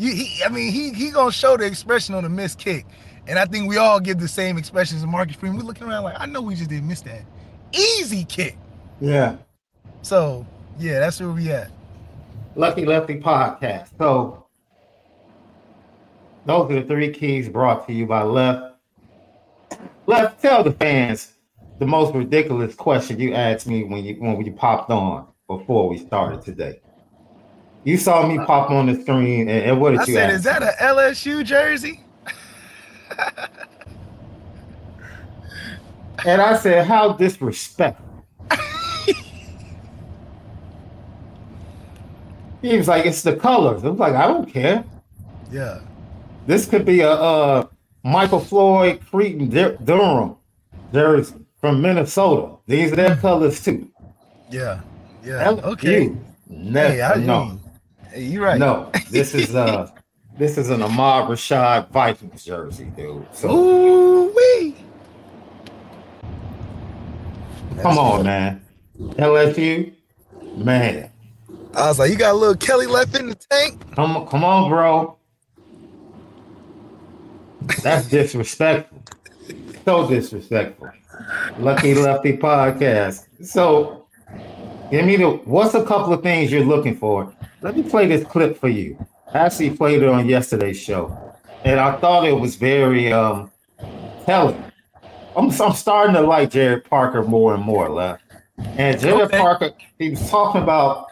You, 0.00 0.14
he, 0.14 0.42
I 0.42 0.48
mean, 0.48 0.72
he 0.72 0.94
he 0.94 1.10
gonna 1.10 1.30
show 1.30 1.58
the 1.58 1.66
expression 1.66 2.14
on 2.14 2.22
the 2.22 2.30
missed 2.30 2.58
kick, 2.58 2.86
and 3.26 3.38
I 3.38 3.44
think 3.44 3.68
we 3.68 3.76
all 3.76 4.00
give 4.00 4.18
the 4.18 4.28
same 4.28 4.56
expressions 4.56 5.02
to 5.02 5.06
Marcus 5.06 5.36
Freeman. 5.36 5.58
We're 5.58 5.64
looking 5.64 5.86
around 5.86 6.04
like, 6.04 6.16
I 6.18 6.24
know 6.24 6.40
we 6.40 6.54
just 6.54 6.70
didn't 6.70 6.88
miss 6.88 7.02
that 7.02 7.22
easy 7.72 8.24
kick. 8.24 8.56
Yeah. 8.98 9.36
So 10.02 10.46
yeah, 10.78 11.00
that's 11.00 11.20
where 11.20 11.30
we 11.30 11.50
at. 11.50 11.70
Lucky 12.54 12.86
Lefty 12.86 13.20
podcast. 13.20 13.88
So 13.98 14.46
those 16.46 16.70
are 16.70 16.80
the 16.80 16.82
three 16.82 17.12
keys 17.12 17.50
brought 17.50 17.86
to 17.86 17.92
you 17.92 18.06
by 18.06 18.22
Left. 18.22 18.76
Left, 20.06 20.40
tell 20.40 20.64
the 20.64 20.72
fans 20.72 21.34
the 21.78 21.86
most 21.86 22.14
ridiculous 22.14 22.74
question 22.74 23.20
you 23.20 23.34
asked 23.34 23.66
me 23.66 23.84
when 23.84 24.04
you 24.04 24.14
when 24.14 24.42
you 24.44 24.52
popped 24.52 24.90
on 24.90 25.26
before 25.46 25.88
we 25.88 25.98
started 25.98 26.42
today. 26.42 26.80
You 27.84 27.96
saw 27.96 28.26
me 28.26 28.36
pop 28.38 28.70
on 28.70 28.86
the 28.86 29.00
screen, 29.00 29.48
and, 29.48 29.64
and 29.70 29.80
what 29.80 29.92
did 29.92 30.00
I 30.00 30.04
you 30.04 30.14
said, 30.14 30.30
ask? 30.30 30.36
Is 30.36 30.44
that 30.44 30.62
an 30.62 30.72
LSU 30.80 31.42
jersey? 31.44 32.04
and 36.26 36.40
I 36.42 36.56
said, 36.56 36.86
"How 36.86 37.12
disrespectful." 37.14 38.06
he 42.62 42.76
was 42.76 42.88
like, 42.88 43.06
"It's 43.06 43.22
the 43.22 43.36
colors." 43.36 43.82
I 43.84 43.88
was 43.88 43.98
like, 43.98 44.14
"I 44.14 44.26
don't 44.26 44.50
care." 44.50 44.84
Yeah. 45.50 45.80
This 46.46 46.66
could 46.66 46.84
be 46.84 47.00
a, 47.00 47.68
Michael 48.02 48.40
Floyd 48.40 49.00
Creighton 49.10 49.50
Durham 49.50 50.36
jersey 50.92 51.34
from 51.60 51.82
Minnesota. 51.82 52.56
These 52.66 52.92
are 52.92 52.96
their 52.96 53.14
hmm. 53.14 53.20
colors 53.20 53.62
too. 53.62 53.90
Yeah. 54.50 54.80
Yeah. 55.22 55.50
okay. 55.50 56.04
You 56.04 56.24
never 56.48 56.94
hey, 56.94 57.02
I, 57.02 57.16
no. 57.16 57.60
Hey, 58.12 58.24
you 58.24 58.42
right. 58.42 58.58
No, 58.58 58.90
this 59.10 59.34
is 59.34 59.54
uh 59.54 59.88
this 60.38 60.58
is 60.58 60.70
an 60.70 60.82
Ahmad 60.82 61.28
Rashad 61.28 61.90
Vikings 61.90 62.44
jersey, 62.44 62.92
dude. 62.96 63.26
So 63.32 63.50
Ooh 63.50 64.32
wee. 64.34 64.74
Come 67.80 67.98
on, 67.98 68.24
man. 68.24 68.64
LSU, 68.98 69.92
man. 70.56 71.10
I 71.74 71.88
was 71.88 71.98
like, 71.98 72.10
you 72.10 72.16
got 72.16 72.32
a 72.32 72.36
little 72.36 72.56
Kelly 72.56 72.86
left 72.86 73.16
in 73.18 73.28
the 73.28 73.34
tank. 73.36 73.80
Come, 73.94 74.26
come 74.26 74.44
on, 74.44 74.68
bro. 74.68 75.16
That's 77.82 78.08
disrespectful. 78.08 79.02
so 79.84 80.08
disrespectful. 80.08 80.90
Lucky 81.58 81.94
Lefty 81.94 82.36
podcast. 82.36 83.26
So, 83.44 84.06
give 84.90 85.06
me 85.06 85.16
the 85.16 85.30
what's 85.44 85.74
a 85.74 85.84
couple 85.84 86.12
of 86.12 86.22
things 86.22 86.50
you're 86.50 86.64
looking 86.64 86.96
for? 86.96 87.32
Let 87.62 87.76
me 87.76 87.82
play 87.82 88.06
this 88.06 88.26
clip 88.26 88.58
for 88.58 88.68
you. 88.68 88.96
I 89.32 89.38
actually 89.38 89.70
played 89.76 90.02
it 90.02 90.08
on 90.08 90.28
yesterday's 90.28 90.80
show, 90.80 91.34
and 91.64 91.78
I 91.78 91.96
thought 91.96 92.26
it 92.26 92.32
was 92.32 92.56
very 92.56 93.12
um 93.12 93.50
telling. 94.24 94.62
I'm, 95.36 95.50
I'm 95.60 95.72
starting 95.74 96.14
to 96.14 96.22
like 96.22 96.50
Gerad 96.50 96.84
Parker 96.84 97.22
more 97.22 97.54
and 97.54 97.62
more, 97.62 97.88
left. 97.88 98.22
And 98.58 98.98
Gerad 98.98 99.26
okay. 99.26 99.38
Parker, 99.38 99.70
he 99.98 100.10
was 100.10 100.28
talking 100.30 100.62
about 100.62 101.06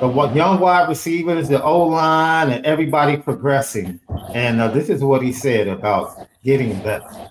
the 0.00 0.08
young 0.34 0.58
wide 0.58 0.88
receivers, 0.88 1.48
the 1.48 1.62
O 1.62 1.86
line, 1.86 2.50
and 2.50 2.64
everybody 2.64 3.16
progressing. 3.16 4.00
And 4.34 4.60
uh, 4.60 4.68
this 4.68 4.88
is 4.88 5.02
what 5.04 5.22
he 5.22 5.32
said 5.32 5.68
about 5.68 6.28
getting 6.42 6.80
better. 6.80 7.30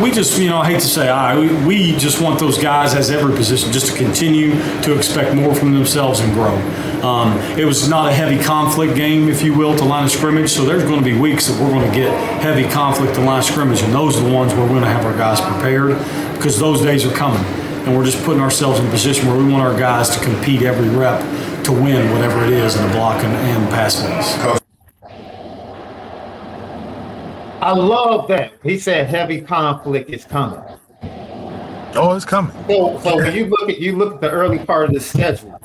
We 0.00 0.10
just, 0.10 0.38
you 0.38 0.48
know, 0.48 0.58
I 0.58 0.72
hate 0.72 0.80
to 0.80 0.88
say 0.88 1.08
I, 1.08 1.66
we 1.66 1.96
just 1.96 2.20
want 2.20 2.40
those 2.40 2.58
guys 2.58 2.94
as 2.94 3.10
every 3.10 3.34
position 3.34 3.72
just 3.72 3.92
to 3.92 3.96
continue 3.96 4.52
to 4.82 4.96
expect 4.96 5.34
more 5.34 5.54
from 5.54 5.72
themselves 5.72 6.20
and 6.20 6.32
grow. 6.32 6.54
Um, 7.02 7.36
it 7.58 7.64
was 7.64 7.88
not 7.88 8.08
a 8.08 8.12
heavy 8.12 8.42
conflict 8.42 8.94
game, 8.94 9.28
if 9.28 9.42
you 9.42 9.54
will, 9.54 9.76
to 9.76 9.84
line 9.84 10.04
of 10.04 10.10
scrimmage. 10.10 10.50
So 10.50 10.64
there's 10.64 10.84
going 10.84 10.98
to 10.98 11.04
be 11.04 11.18
weeks 11.18 11.46
that 11.48 11.60
we're 11.60 11.70
going 11.70 11.88
to 11.88 11.94
get 11.96 12.12
heavy 12.40 12.68
conflict 12.68 13.14
to 13.16 13.20
line 13.20 13.40
of 13.40 13.44
scrimmage, 13.44 13.82
and 13.82 13.92
those 13.92 14.16
are 14.16 14.24
the 14.24 14.34
ones 14.34 14.52
where 14.54 14.62
we're 14.62 14.68
going 14.68 14.82
to 14.82 14.88
have 14.88 15.04
our 15.04 15.16
guys 15.16 15.40
prepared 15.40 15.98
because 16.34 16.58
those 16.58 16.80
days 16.80 17.04
are 17.04 17.14
coming 17.14 17.44
and 17.84 17.96
we're 17.96 18.04
just 18.04 18.22
putting 18.24 18.40
ourselves 18.40 18.78
in 18.78 18.86
a 18.86 18.90
position 18.90 19.26
where 19.26 19.36
we 19.36 19.50
want 19.50 19.62
our 19.62 19.76
guys 19.78 20.10
to 20.10 20.20
compete 20.24 20.62
every 20.62 20.88
rep 20.88 21.20
to 21.64 21.72
win 21.72 22.10
whatever 22.12 22.44
it 22.44 22.52
is 22.52 22.76
in 22.76 22.86
the 22.86 22.92
block 22.92 23.22
and, 23.24 23.34
and 23.34 23.68
pass 23.70 24.02
lanes. 24.02 24.61
I 27.62 27.70
love 27.70 28.26
that. 28.26 28.54
He 28.64 28.76
said 28.76 29.06
heavy 29.06 29.40
conflict 29.40 30.10
is 30.10 30.24
coming. 30.24 30.60
Oh, 31.94 32.12
it's 32.16 32.24
coming. 32.24 32.52
So, 32.66 32.98
so 32.98 33.16
when 33.16 33.32
you 33.36 33.46
look 33.46 33.70
at 33.70 33.78
you 33.78 33.96
look 33.96 34.14
at 34.14 34.20
the 34.20 34.30
early 34.30 34.58
part 34.58 34.86
of 34.86 34.94
the 34.94 35.00
schedule, 35.00 35.56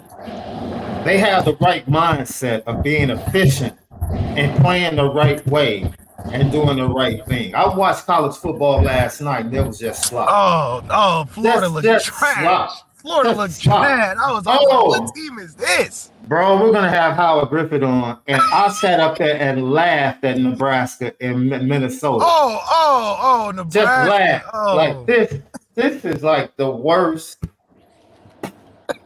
they 1.03 1.17
have 1.17 1.45
the 1.45 1.55
right 1.59 1.83
mindset 1.89 2.61
of 2.65 2.83
being 2.83 3.09
efficient 3.09 3.75
and 4.11 4.61
playing 4.61 4.97
the 4.97 5.09
right 5.09 5.43
way 5.47 5.91
and 6.25 6.51
doing 6.51 6.77
the 6.77 6.87
right 6.87 7.25
thing. 7.25 7.55
I 7.55 7.67
watched 7.75 8.05
college 8.05 8.35
football 8.35 8.83
last 8.83 9.19
night 9.19 9.45
and 9.45 9.55
it 9.55 9.65
was 9.65 9.79
just 9.79 10.07
slop. 10.07 10.27
Oh, 10.29 10.87
oh, 10.91 11.25
Florida 11.31 11.67
looked 11.67 12.03
trash. 12.03 12.41
Slop. 12.43 12.93
Florida 12.93 13.31
looked 13.31 13.59
trash. 13.59 14.17
I 14.23 14.31
was 14.31 14.43
oh. 14.45 14.51
like, 14.51 14.99
what 14.99 15.01
oh. 15.01 15.11
team 15.15 15.39
is 15.39 15.55
this? 15.55 16.11
Bro, 16.27 16.61
we're 16.61 16.73
gonna 16.73 16.89
have 16.89 17.15
Howard 17.15 17.47
Griffith 17.47 17.83
on, 17.83 18.19
and 18.27 18.41
I 18.53 18.69
sat 18.69 18.99
up 18.99 19.17
there 19.17 19.39
and 19.39 19.71
laughed 19.71 20.25
at 20.25 20.37
Nebraska 20.37 21.13
and 21.21 21.49
Minnesota. 21.49 22.25
Oh, 22.27 22.61
oh, 22.69 23.17
oh, 23.21 23.51
Nebraska! 23.51 23.79
Just 23.79 24.09
laugh 24.09 24.43
oh. 24.53 24.75
like 24.75 25.05
this. 25.05 25.41
This 25.75 26.03
is 26.03 26.23
like 26.23 26.57
the 26.57 26.69
worst 26.69 27.37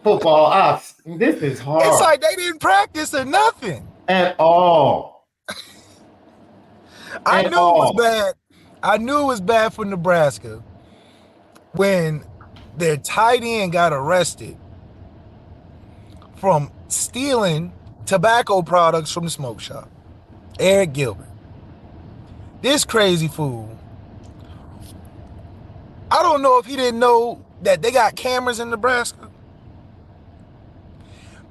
football 0.04 0.48
I've. 0.48 0.94
This 1.06 1.44
is 1.44 1.60
hard. 1.60 1.84
It's 1.86 2.02
like 2.02 2.22
they 2.22 2.36
didn't 2.36 2.60
practice 2.60 3.14
or 3.14 3.26
nothing 3.26 3.88
at 4.08 4.40
all. 4.40 5.28
I 7.26 7.44
At 7.44 7.52
knew 7.52 7.58
it 7.58 7.76
was 7.76 7.94
bad. 7.98 8.34
I 8.82 8.98
knew 8.98 9.20
it 9.20 9.26
was 9.26 9.42
bad 9.42 9.74
for 9.74 9.86
Nebraska 9.86 10.64
when 11.74 12.24
their 12.78 12.98
tight 12.98 13.44
end 13.44 13.74
got 13.74 13.94
arrested 13.94 14.58
from 16.36 16.72
stealing 16.92 17.72
tobacco 18.06 18.62
products 18.62 19.12
from 19.12 19.26
the 19.26 19.30
smoke 19.30 19.60
shop. 19.60 19.90
Arik 20.60 20.94
Gilbert. 20.94 21.28
This 22.62 22.86
crazy 22.86 23.28
fool. 23.28 23.78
I 26.12 26.22
don't 26.22 26.42
know 26.42 26.60
if 26.60 26.66
he 26.66 26.76
didn't 26.76 27.00
know 27.00 27.44
that 27.64 27.82
they 27.82 27.92
got 27.92 28.16
cameras 28.16 28.60
in 28.60 28.70
Nebraska. 28.70 29.30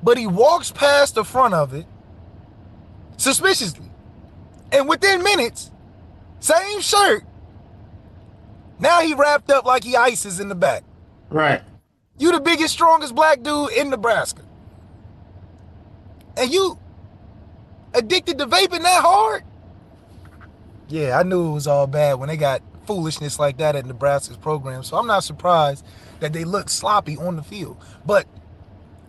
But 0.02 0.18
he 0.18 0.26
walks 0.26 0.70
past 0.70 1.14
the 1.14 1.24
front 1.24 1.54
of 1.54 1.74
it 1.74 1.86
suspiciously. 3.16 3.90
And 4.72 4.88
within 4.88 5.22
minutes, 5.22 5.70
same 6.40 6.80
shirt. 6.80 7.24
Now 8.78 9.00
he 9.00 9.14
wrapped 9.14 9.50
up 9.50 9.64
like 9.64 9.84
he 9.84 9.96
ices 9.96 10.40
in 10.40 10.48
the 10.48 10.54
back. 10.54 10.84
Right. 11.28 11.62
You 12.18 12.32
the 12.32 12.40
biggest, 12.40 12.72
strongest 12.72 13.14
black 13.14 13.42
dude 13.42 13.72
in 13.72 13.90
Nebraska. 13.90 14.42
And 16.36 16.50
you 16.50 16.78
addicted 17.94 18.38
to 18.38 18.46
vaping 18.46 18.82
that 18.82 19.02
hard? 19.02 19.44
Yeah, 20.88 21.18
I 21.18 21.22
knew 21.22 21.50
it 21.50 21.52
was 21.52 21.66
all 21.66 21.86
bad 21.86 22.14
when 22.14 22.28
they 22.28 22.36
got 22.36 22.62
foolishness 22.86 23.38
like 23.38 23.58
that 23.58 23.76
at 23.76 23.86
Nebraska's 23.86 24.36
program. 24.36 24.82
So 24.82 24.96
I'm 24.96 25.06
not 25.06 25.22
surprised 25.22 25.84
that 26.20 26.32
they 26.32 26.44
look 26.44 26.68
sloppy 26.68 27.16
on 27.16 27.36
the 27.36 27.42
field. 27.42 27.76
But 28.04 28.26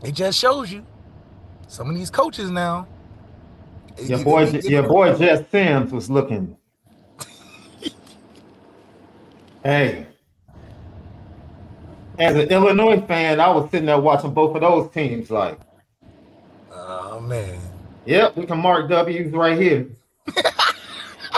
it 0.04 0.14
just 0.14 0.38
shows 0.38 0.72
you 0.72 0.86
some 1.68 1.90
of 1.90 1.96
these 1.96 2.10
coaches 2.10 2.50
now. 2.52 2.88
Your 3.98 4.20
you- 4.20 4.26
boy, 4.26 4.44
you- 4.50 4.62
your 4.62 4.84
boy 4.84 5.16
Jess 5.18 5.44
Sims 5.50 5.92
was 5.92 6.10
looking. 6.10 6.56
hey, 9.64 10.06
as 12.20 12.36
an 12.36 12.50
Illinois 12.50 13.02
fan, 13.02 13.40
I 13.40 13.50
was 13.50 13.70
sitting 13.72 13.88
there 13.88 14.00
watching 14.00 14.34
both 14.34 14.56
of 14.56 14.62
those 14.62 14.92
teams. 14.92 15.32
Like, 15.32 15.60
Oh 16.74 17.20
man. 17.20 17.60
yep, 18.06 18.36
we 18.36 18.46
can 18.46 18.60
mark 18.60 18.90
W's 18.90 19.32
right 19.32 19.60
here. 19.60 19.88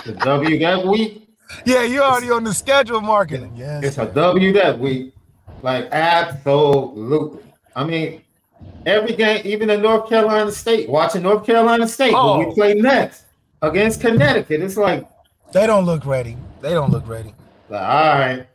the 0.06 0.13
W 0.24 0.60
that 0.60 0.86
week, 0.86 1.28
Yeah, 1.66 1.84
you're 1.84 2.04
already 2.04 2.30
on 2.32 2.44
the 2.44 2.54
schedule 2.54 3.02
marketing. 3.02 3.54
Yes. 3.56 3.84
it's 3.84 3.98
a 3.98 4.06
W 4.08 4.54
that 4.54 4.78
week. 4.80 5.13
Like, 5.62 5.86
absolutely. 5.92 7.42
I 7.75 7.84
mean, 7.86 8.22
every 8.86 9.16
game, 9.16 9.42
even 9.46 9.70
in 9.70 9.82
North 9.82 10.10
Carolina 10.10 10.52
State, 10.52 10.90
watching 10.90 11.24
North 11.24 11.46
Carolina 11.46 11.88
State 11.88 12.12
when 12.13 12.22
Oh. 12.22 12.40
we 12.48 12.54
play 12.54 12.74
next 12.74 13.24
against 13.62 14.02
Connecticut, 14.02 14.62
it's 14.62 14.78
like, 14.78 15.08
They 15.54 15.66
don't 15.68 15.86
look 15.86 16.06
ready. 16.06 16.38
They 16.62 16.72
don't 16.72 16.92
look 16.92 17.08
ready. 17.08 17.34
like 17.70 17.82
all 17.82 18.20
right. 18.20 18.48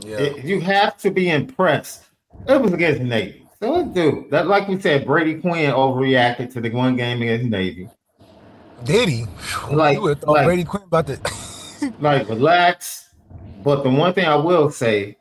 Yeah. 0.00 0.18
It- 0.18 0.44
you 0.44 0.60
have 0.60 0.96
to 0.98 1.10
be 1.10 1.30
impressed. 1.30 2.04
It 2.48 2.60
was 2.60 2.72
against 2.72 3.00
Navy. 3.02 3.43
So 3.60 3.80
it 3.80 3.94
do 3.94 4.26
that, 4.30 4.46
like 4.46 4.68
we 4.68 4.80
said, 4.80 5.06
Brady 5.06 5.40
Quinn 5.40 5.72
overreacted 5.72 6.52
to 6.54 6.60
the 6.60 6.70
one 6.70 6.96
game 6.96 7.22
against 7.22 7.46
Navy. 7.46 7.88
Did 8.84 9.08
he? 9.08 9.26
Like- 9.70 9.96
you 9.96 10.02
would 10.02 10.16
have 10.16 10.20
thought 10.20 10.32
like- 10.32 10.46
Brady 10.46 10.64
Quinn 10.64 10.82
about 10.84 11.06
to. 11.06 11.18
Like 12.00 12.28
relax. 12.28 13.10
But 13.62 13.82
the 13.82 13.90
one 13.90 14.12
thing 14.14 14.26
I 14.26 14.36
will 14.36 14.70
say, 14.70 15.16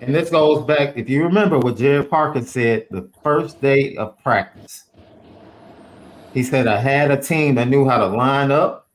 and 0.00 0.14
this 0.14 0.30
goes 0.30 0.64
back, 0.64 0.96
if 0.96 1.08
you 1.08 1.24
remember 1.24 1.58
what 1.58 1.76
Gerad 1.76 2.08
Parker 2.08 2.42
said 2.42 2.86
the 2.90 3.08
first 3.22 3.60
day 3.60 3.96
of 3.96 4.18
practice, 4.22 4.84
he 6.32 6.42
said, 6.42 6.66
I 6.66 6.78
had 6.78 7.10
a 7.10 7.20
team 7.20 7.54
that 7.56 7.68
knew 7.68 7.88
how 7.88 7.98
to 7.98 8.06
line 8.06 8.50
up. 8.52 8.88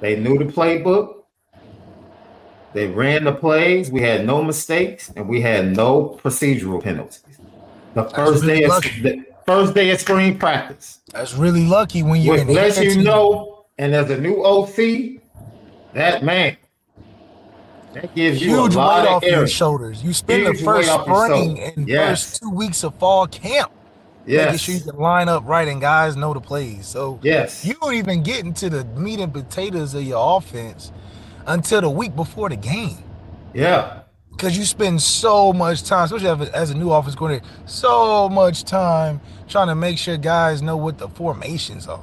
They 0.00 0.18
knew 0.18 0.38
the 0.38 0.46
playbook. 0.46 1.24
They 2.72 2.86
ran 2.88 3.24
the 3.24 3.32
plays. 3.32 3.90
We 3.90 4.00
had 4.02 4.24
no 4.26 4.42
mistakes, 4.42 5.12
and 5.14 5.28
we 5.28 5.40
had 5.40 5.76
no 5.76 6.18
procedural 6.22 6.82
penalties. 6.82 7.39
The 7.94 8.04
first 8.04 8.42
really 8.44 8.60
day 8.60 8.64
of 8.64 8.82
the 8.82 9.24
first 9.46 9.74
day 9.74 9.90
of 9.90 10.00
spring 10.00 10.38
practice. 10.38 11.00
That's 11.12 11.34
really 11.34 11.66
lucky 11.66 12.02
when 12.02 12.20
you're 12.22 12.34
Which 12.34 12.42
in 12.42 12.54
lets 12.54 12.78
you 12.80 13.02
know, 13.02 13.64
and 13.78 13.94
as 13.94 14.10
a 14.10 14.20
new 14.20 14.44
OC, 14.44 15.20
that 15.94 16.22
man, 16.22 16.56
that 17.94 18.14
gives 18.14 18.40
you 18.40 18.50
huge 18.50 18.76
weight 18.76 18.82
off 18.82 19.24
of 19.24 19.28
your 19.28 19.48
shoulders. 19.48 20.04
You 20.04 20.12
spend 20.12 20.46
the 20.46 20.54
first 20.54 20.88
weight 20.88 20.88
off 20.88 21.06
your 21.06 21.26
spring 21.26 21.58
and 21.60 21.88
Yes. 21.88 22.24
first 22.30 22.42
two 22.42 22.50
weeks 22.50 22.84
of 22.84 22.94
fall 22.96 23.26
camp, 23.26 23.72
making 24.24 24.34
Yes, 24.52 24.60
sure 24.60 24.74
you 24.76 24.80
can 24.82 24.96
line 24.96 25.28
up 25.28 25.42
right 25.46 25.66
and 25.66 25.80
guys 25.80 26.16
know 26.16 26.32
the 26.32 26.40
plays. 26.40 26.86
So 26.86 27.18
yes, 27.22 27.64
you 27.64 27.74
don't 27.80 27.94
even 27.94 28.22
get 28.22 28.44
into 28.44 28.70
the 28.70 28.84
meat 28.84 29.18
and 29.18 29.32
potatoes 29.32 29.94
of 29.94 30.04
your 30.04 30.36
offense 30.36 30.92
until 31.46 31.80
the 31.80 31.90
week 31.90 32.14
before 32.14 32.48
the 32.48 32.56
game. 32.56 32.98
yeah, 33.52 33.99
because 34.40 34.56
you 34.56 34.64
spend 34.64 35.02
so 35.02 35.52
much 35.52 35.82
time, 35.82 36.06
especially 36.06 36.50
as 36.54 36.70
a, 36.70 36.74
new 36.74 36.90
offense 36.90 37.14
coordinator, 37.14 37.44
so 37.66 38.26
much 38.30 38.64
time 38.64 39.20
trying 39.48 39.68
to 39.68 39.74
make 39.74 39.98
sure 39.98 40.16
guys 40.16 40.62
know 40.62 40.78
what 40.78 40.96
the 40.96 41.10
formations 41.10 41.86
are. 41.86 42.02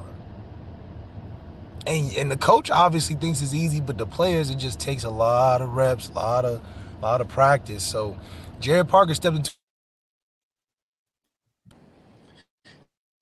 And 1.84 2.14
and 2.14 2.30
the 2.30 2.36
coach 2.36 2.70
obviously 2.70 3.16
thinks 3.16 3.42
it's 3.42 3.54
easy, 3.54 3.80
but 3.80 3.98
the 3.98 4.06
players 4.06 4.50
it 4.50 4.56
just 4.56 4.78
takes 4.78 5.02
a 5.02 5.10
lot 5.10 5.62
of 5.62 5.74
reps, 5.74 6.10
a 6.10 6.12
lot 6.12 6.44
of 6.44 6.62
a 7.00 7.02
lot 7.02 7.20
of 7.20 7.26
practice. 7.26 7.82
So 7.82 8.16
Gerad 8.60 8.86
Parker 8.86 9.14
stepped 9.14 9.36
into 9.36 9.52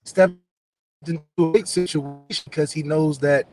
stepped 0.04 0.34
into 1.06 1.22
a 1.38 1.52
big 1.52 1.66
situation 1.66 2.44
because 2.44 2.70
he 2.70 2.82
knows 2.82 3.20
that 3.20 3.46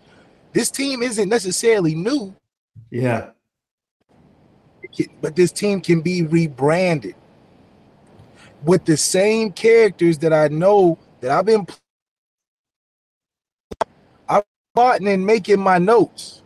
this 0.51 0.69
team 0.69 1.01
isn't 1.01 1.29
necessarily 1.29 1.95
new 1.95 2.35
yeah, 2.89 3.31
but 5.21 5.35
this 5.35 5.51
team 5.51 5.81
can 5.81 6.01
be 6.01 6.23
rebranded 6.23 7.15
with 8.63 8.85
the 8.85 8.97
same 8.97 9.51
characters 9.51 10.19
that 10.19 10.33
I 10.33 10.49
know 10.49 10.99
that 11.21 11.31
I've 11.31 11.45
been 11.45 11.67
I'm 14.29 14.43
plotting 14.75 15.07
and 15.09 15.25
making 15.25 15.59
my 15.59 15.77
notes 15.79 16.43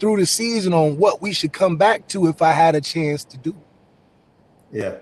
through 0.00 0.18
the 0.18 0.26
season 0.26 0.74
on 0.74 0.98
what 0.98 1.22
we 1.22 1.32
should 1.32 1.52
come 1.52 1.76
back 1.76 2.08
to 2.08 2.28
if 2.28 2.42
I 2.42 2.52
had 2.52 2.74
a 2.74 2.80
chance 2.80 3.24
to 3.26 3.38
do. 3.38 3.54
yeah, 4.72 4.96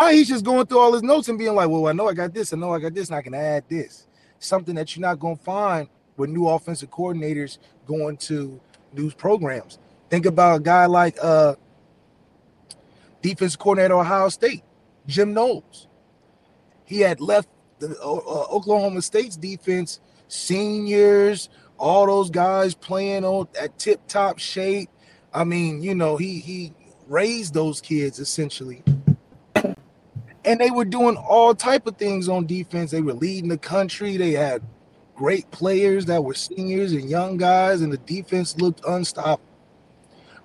Right, 0.00 0.14
he's 0.16 0.28
just 0.28 0.44
going 0.44 0.66
through 0.66 0.80
all 0.80 0.92
his 0.92 1.02
notes 1.04 1.28
and 1.28 1.38
being 1.38 1.54
like, 1.54 1.68
"Well, 1.70 1.86
I 1.88 1.92
know 1.92 2.08
I 2.08 2.14
got 2.14 2.34
this, 2.34 2.52
I 2.52 2.56
know 2.56 2.72
I 2.74 2.80
got 2.80 2.94
this, 2.94 3.08
and 3.08 3.16
I 3.16 3.22
can 3.22 3.34
add 3.34 3.64
this." 3.68 4.06
Something 4.40 4.74
that 4.76 4.94
you're 4.96 5.02
not 5.08 5.20
going 5.20 5.38
to 5.38 5.44
find 5.44 5.88
with 6.16 6.30
new 6.30 6.48
offensive 6.48 6.90
coordinators 6.90 7.58
going 7.86 8.16
to 8.18 8.60
new 8.92 9.10
programs. 9.12 9.78
Think 10.10 10.26
about 10.26 10.58
a 10.58 10.60
guy 10.62 10.86
like 10.86 11.16
uh 11.22 11.54
defense 13.28 13.56
coordinator 13.56 13.94
at 13.94 14.00
Ohio 14.00 14.28
State, 14.28 14.62
Jim 15.06 15.34
Knowles. 15.34 15.88
He 16.84 17.00
had 17.00 17.20
left 17.20 17.48
the 17.78 17.96
uh, 18.00 18.12
uh, 18.14 18.46
Oklahoma 18.50 19.02
State's 19.02 19.36
defense, 19.36 20.00
seniors, 20.28 21.48
all 21.78 22.06
those 22.06 22.30
guys 22.30 22.74
playing 22.74 23.24
on 23.24 23.48
at 23.60 23.78
tip 23.78 24.00
top 24.08 24.38
shape. 24.38 24.88
I 25.32 25.44
mean, 25.44 25.82
you 25.82 25.94
know, 25.94 26.16
he 26.16 26.38
he 26.40 26.72
raised 27.08 27.54
those 27.54 27.80
kids 27.80 28.18
essentially 28.18 28.82
and 30.46 30.60
they 30.60 30.70
were 30.70 30.84
doing 30.84 31.16
all 31.16 31.54
type 31.54 31.86
of 31.86 31.96
things 31.96 32.28
on 32.28 32.46
defense. 32.46 32.92
They 32.92 33.00
were 33.02 33.12
leading 33.12 33.48
the 33.48 33.58
country. 33.58 34.16
They 34.16 34.30
had 34.30 34.62
great 35.16 35.50
players 35.50 36.06
that 36.06 36.22
were 36.22 36.34
seniors 36.34 36.92
and 36.92 37.10
young 37.10 37.36
guys, 37.36 37.80
and 37.82 37.92
the 37.92 37.98
defense 37.98 38.56
looked 38.56 38.80
unstoppable. 38.86 39.42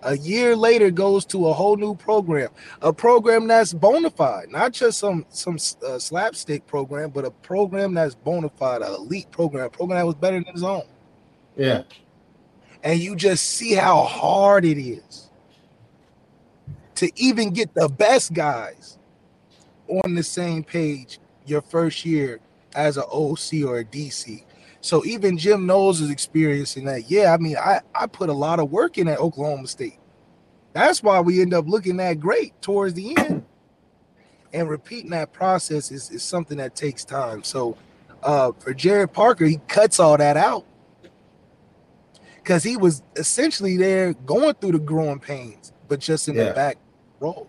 A 0.03 0.17
year 0.17 0.55
later, 0.55 0.89
goes 0.89 1.25
to 1.25 1.47
a 1.47 1.53
whole 1.53 1.77
new 1.77 1.93
program, 1.95 2.49
a 2.81 2.91
program 2.91 3.47
that's 3.47 3.71
bona 3.71 4.09
fide, 4.09 4.49
not 4.49 4.73
just 4.73 4.97
some 4.97 5.25
some 5.29 5.57
uh, 5.85 5.99
slapstick 5.99 6.65
program, 6.65 7.11
but 7.11 7.23
a 7.23 7.31
program 7.31 7.93
that's 7.93 8.15
bona 8.15 8.49
fide, 8.49 8.81
an 8.81 8.93
elite 8.93 9.29
program, 9.31 9.65
a 9.65 9.69
program 9.69 9.99
that 9.99 10.05
was 10.05 10.15
better 10.15 10.37
than 10.37 10.51
his 10.53 10.63
own. 10.63 10.83
yeah, 11.55 11.83
And 12.83 12.99
you 12.99 13.15
just 13.15 13.43
see 13.45 13.73
how 13.73 14.03
hard 14.03 14.65
it 14.65 14.79
is 14.79 15.29
to 16.95 17.11
even 17.15 17.51
get 17.51 17.73
the 17.73 17.89
best 17.89 18.33
guys 18.33 18.97
on 19.87 20.15
the 20.15 20.23
same 20.23 20.63
page 20.63 21.19
your 21.45 21.61
first 21.61 22.05
year 22.05 22.39
as 22.75 22.97
an 22.97 23.03
OC 23.11 23.65
or 23.65 23.79
a 23.79 23.83
DC. 23.83 24.43
So 24.81 25.05
even 25.05 25.37
Jim 25.37 25.65
Knowles 25.65 26.01
is 26.01 26.09
experiencing 26.09 26.85
that. 26.85 27.09
Yeah, 27.09 27.33
I 27.33 27.37
mean, 27.37 27.55
I, 27.57 27.81
I 27.93 28.07
put 28.07 28.29
a 28.29 28.33
lot 28.33 28.59
of 28.59 28.71
work 28.71 28.97
in 28.97 29.07
at 29.07 29.19
Oklahoma 29.19 29.67
State. 29.67 29.99
That's 30.73 31.03
why 31.03 31.19
we 31.19 31.41
end 31.41 31.53
up 31.53 31.67
looking 31.67 31.97
that 31.97 32.19
great 32.19 32.59
towards 32.61 32.95
the 32.95 33.15
end. 33.17 33.45
And 34.53 34.69
repeating 34.69 35.11
that 35.11 35.31
process 35.33 35.91
is, 35.91 36.09
is 36.09 36.23
something 36.23 36.57
that 36.57 36.75
takes 36.75 37.05
time. 37.05 37.43
So 37.43 37.77
uh, 38.23 38.51
for 38.59 38.73
Gerad 38.73 39.13
Parker, 39.13 39.45
he 39.45 39.57
cuts 39.67 39.99
all 39.99 40.17
that 40.17 40.35
out 40.35 40.65
because 42.35 42.63
he 42.63 42.75
was 42.75 43.03
essentially 43.15 43.77
there 43.77 44.13
going 44.13 44.55
through 44.55 44.73
the 44.73 44.79
growing 44.79 45.19
pains, 45.19 45.71
but 45.87 45.99
just 45.99 46.27
in 46.27 46.35
Yeah. 46.35 46.45
the 46.49 46.53
back 46.53 46.77
row. 47.19 47.47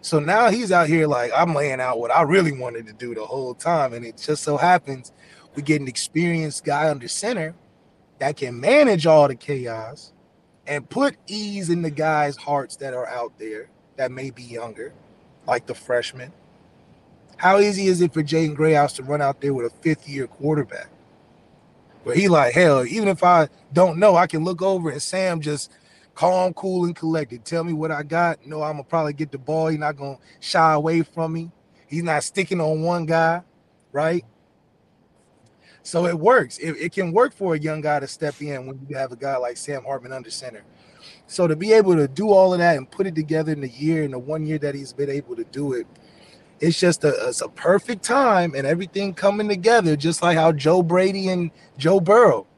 So 0.00 0.20
now 0.20 0.50
he's 0.50 0.70
out 0.70 0.86
here 0.86 1.08
like 1.08 1.32
I'm 1.34 1.54
laying 1.54 1.80
out 1.80 1.98
what 1.98 2.12
I 2.12 2.22
really 2.22 2.52
wanted 2.52 2.86
to 2.86 2.92
do 2.92 3.14
the 3.14 3.24
whole 3.24 3.54
time, 3.54 3.92
and 3.92 4.04
it 4.06 4.16
just 4.16 4.44
so 4.44 4.56
happens 4.56 5.10
we 5.56 5.62
get 5.62 5.80
an 5.80 5.88
experienced 5.88 6.64
guy 6.64 6.90
under 6.90 7.08
center 7.08 7.54
that 8.18 8.36
can 8.36 8.60
manage 8.60 9.06
all 9.06 9.26
the 9.26 9.34
chaos 9.34 10.12
and 10.66 10.88
put 10.88 11.16
ease 11.26 11.70
in 11.70 11.82
the 11.82 11.90
guys' 11.90 12.36
hearts 12.36 12.76
that 12.76 12.94
are 12.94 13.06
out 13.06 13.38
there 13.38 13.68
that 13.96 14.12
may 14.12 14.30
be 14.30 14.42
younger, 14.42 14.92
like 15.46 15.66
the 15.66 15.74
freshmen. 15.74 16.32
How 17.38 17.58
easy 17.58 17.86
is 17.86 18.00
it 18.00 18.12
for 18.12 18.22
Jaden 18.22 18.54
Greathouse 18.54 18.94
to 18.94 19.02
run 19.02 19.22
out 19.22 19.40
there 19.40 19.54
with 19.54 19.66
a 19.66 19.76
fifth 19.82 20.08
year 20.08 20.26
quarterback? 20.26 20.88
Where 22.04 22.14
he 22.14 22.28
like, 22.28 22.54
hell, 22.54 22.86
even 22.86 23.08
if 23.08 23.24
I 23.24 23.48
don't 23.72 23.98
know, 23.98 24.16
I 24.16 24.26
can 24.26 24.44
look 24.44 24.62
over 24.62 24.90
and 24.90 25.02
Sam 25.02 25.40
just 25.40 25.72
calm, 26.14 26.54
cool, 26.54 26.84
and 26.84 26.96
collected. 26.96 27.44
Tell 27.44 27.64
me 27.64 27.72
what 27.72 27.90
I 27.90 28.02
got. 28.02 28.46
No, 28.46 28.62
I'm 28.62 28.74
gonna 28.74 28.84
probably 28.84 29.12
get 29.12 29.32
the 29.32 29.38
ball. 29.38 29.68
He's 29.68 29.78
not 29.78 29.96
gonna 29.96 30.18
shy 30.40 30.72
away 30.72 31.02
from 31.02 31.32
me. 31.32 31.50
He's 31.88 32.02
not 32.02 32.24
sticking 32.24 32.60
on 32.60 32.82
one 32.82 33.06
guy, 33.06 33.42
right? 33.92 34.24
So 35.86 36.06
it 36.06 36.18
works. 36.18 36.58
It, 36.58 36.72
it 36.72 36.92
can 36.92 37.12
work 37.12 37.32
for 37.32 37.54
a 37.54 37.58
young 37.60 37.80
guy 37.80 38.00
to 38.00 38.08
step 38.08 38.42
in 38.42 38.66
when 38.66 38.84
you 38.88 38.96
have 38.96 39.12
a 39.12 39.16
guy 39.16 39.36
like 39.36 39.56
Sam 39.56 39.84
Hartman 39.84 40.12
under 40.12 40.30
center. 40.30 40.64
So 41.28 41.46
to 41.46 41.54
be 41.54 41.72
able 41.72 41.94
to 41.94 42.08
do 42.08 42.30
all 42.30 42.52
of 42.52 42.58
that 42.58 42.76
and 42.76 42.90
put 42.90 43.06
it 43.06 43.14
together 43.14 43.52
in 43.52 43.60
the 43.60 43.68
year, 43.68 44.02
in 44.02 44.10
the 44.10 44.18
one 44.18 44.44
year 44.44 44.58
that 44.58 44.74
he's 44.74 44.92
been 44.92 45.08
able 45.08 45.36
to 45.36 45.44
do 45.44 45.74
it, 45.74 45.86
it's 46.58 46.76
just 46.80 47.04
a, 47.04 47.28
it's 47.28 47.40
a 47.40 47.48
perfect 47.48 48.02
time 48.02 48.54
and 48.56 48.66
everything 48.66 49.14
coming 49.14 49.48
together, 49.48 49.94
just 49.94 50.22
like 50.22 50.36
how 50.36 50.50
Joe 50.50 50.82
Brady 50.82 51.28
and 51.28 51.52
Joe 51.78 52.00
Burrow 52.00 52.48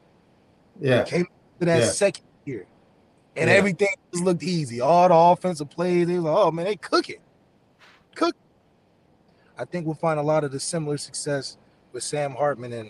Yeah. 0.79 1.03
came 1.03 1.27
to 1.59 1.65
that 1.65 1.81
Yeah. 1.81 1.89
second 1.91 2.25
year. 2.45 2.65
And 3.35 3.47
Yeah. 3.47 3.57
everything 3.57 3.89
just 4.11 4.23
looked 4.23 4.41
easy. 4.41 4.81
All 4.81 5.07
the 5.07 5.13
offensive 5.13 5.69
plays, 5.69 6.07
they 6.07 6.15
was 6.15 6.23
like, 6.23 6.35
oh 6.35 6.49
man, 6.49 6.65
they 6.65 6.77
cook 6.77 7.11
it. 7.11 7.21
Cook. 8.15 8.35
I 9.55 9.65
think 9.65 9.85
we'll 9.85 9.93
find 9.93 10.19
a 10.19 10.23
lot 10.23 10.43
of 10.43 10.51
the 10.51 10.59
similar 10.59 10.97
success 10.97 11.57
with 11.93 12.01
Sam 12.01 12.31
Hartman 12.31 12.73
and, 12.73 12.89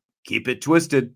Keep 0.25 0.47
it 0.47 0.61
twisted. 0.61 1.15